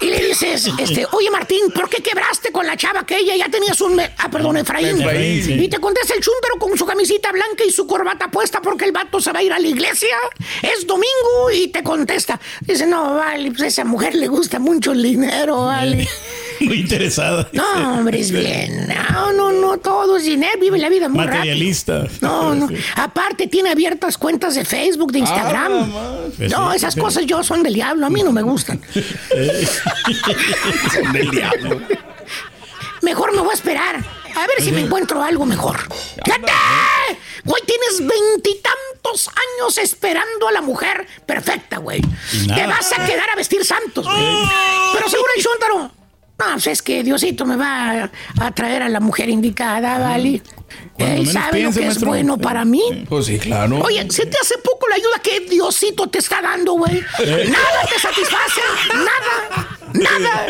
[0.00, 3.34] Y le dices, este, oye Martín, ¿por qué quebraste con la chava aquella?
[3.36, 3.96] Ya tenías un...
[3.96, 5.00] me- Ah, perdón, Efraín.
[5.00, 5.52] Efraín, sí.
[5.54, 8.92] Y te contesta el chúntaro con su camisita blanca y su corbata puesta porque el
[8.92, 10.14] vato se va a ir a la iglesia.
[10.62, 12.38] Es domingo y te contesta.
[12.60, 16.06] Dice, no, vale, pues a esa mujer le gusta mucho el dinero, vale.
[16.66, 17.48] Muy interesada.
[17.52, 18.86] No, hombre, es bien.
[19.10, 20.58] No, no, no, todo es dinero.
[20.60, 21.38] Vive la vida muy rápido.
[21.38, 22.06] Materialista.
[22.20, 22.68] No, no.
[22.96, 25.92] Aparte tiene abiertas cuentas de Facebook, de Instagram.
[26.36, 28.06] Pues no, esas cosas yo son del diablo.
[28.06, 28.80] A mí no me gustan.
[30.92, 31.80] Son del diablo.
[33.02, 33.96] Mejor me voy a esperar.
[34.36, 35.80] A ver si me encuentro algo mejor.
[36.24, 36.52] ¡Fíjate!
[37.44, 42.00] Güey, tienes veintitantos años esperando a la mujer perfecta, güey.
[42.54, 44.26] Te vas a quedar a vestir santos, güey.
[44.92, 45.99] Pero seguro el chúntaro.
[46.40, 48.10] No, pues es que Diosito me va a,
[48.40, 50.42] a traer a la mujer indicada, ¿vale?
[50.98, 53.04] Él sabe piense, lo que es bueno para mí.
[53.08, 53.78] Pues sí, claro.
[53.80, 56.98] Oye, ¿se te hace poco la ayuda que Diosito te está dando, güey?
[57.18, 57.48] Eh.
[57.50, 58.60] Nada te satisface,
[58.94, 60.46] nada, nada.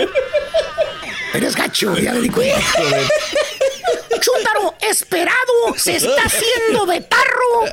[1.35, 2.61] Eres gacho, ya me di cuenta.
[4.21, 7.65] Chúntaro, esperado, se está haciendo de tarro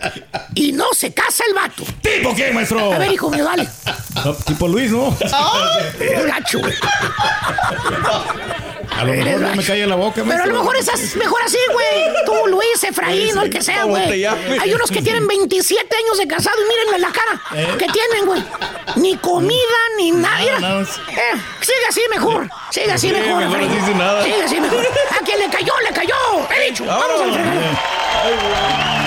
[0.58, 1.84] y no se casa el vato.
[2.01, 2.93] ¿Tipo qué, maestro?
[2.93, 3.68] A ver, hijo mío, dale.
[4.26, 5.16] No, tipo Luis, ¿no?
[6.28, 6.74] Gacho, güey.
[8.97, 10.53] A lo mejor no me cae la boca, Pero a lo maestro.
[10.60, 12.26] mejor es mejor así, güey.
[12.26, 14.26] Tú, Luis, Efraín, o el que sea, ¿Cómo te güey.
[14.26, 17.76] Hay unos que tienen 27 años de casado y mírenle la cara ¿Eh?
[17.78, 18.43] que tienen, güey.
[18.95, 20.60] Ni comida, ni nada.
[20.60, 20.82] No.
[20.82, 20.86] Eh,
[21.62, 22.49] sigue así mejor.
[22.72, 23.70] Sigue así Sí, mejor, mejor Efraín.
[23.70, 24.24] no dice nada.
[24.24, 24.88] Sigue así mejor.
[25.12, 26.16] A quien le cayó, le cayó.
[26.49, 26.86] He dicho.
[26.86, 29.07] Vamos al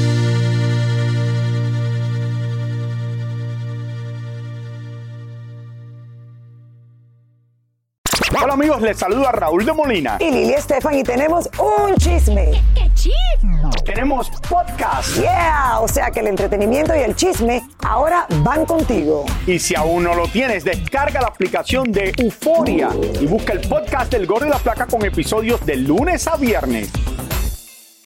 [8.51, 10.17] Hola amigos, les saluda Raúl de Molina.
[10.19, 12.51] Y Lili Estefan y tenemos un chisme.
[12.75, 13.61] ¿Qué chisme?
[13.85, 15.15] Tenemos podcast.
[15.15, 19.23] Yeah, o sea que el entretenimiento y el chisme ahora van contigo.
[19.47, 22.89] Y si aún no lo tienes, descarga la aplicación de Euforia
[23.21, 26.89] y busca el podcast del Gordo y la Placa con episodios de lunes a viernes.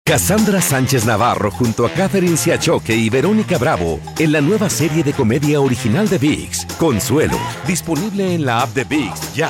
[0.03, 5.13] Cassandra Sánchez Navarro junto a Catherine Siachoque y Verónica Bravo en la nueva serie de
[5.13, 9.49] comedia original de VIX, Consuelo, disponible en la app de VIX ya.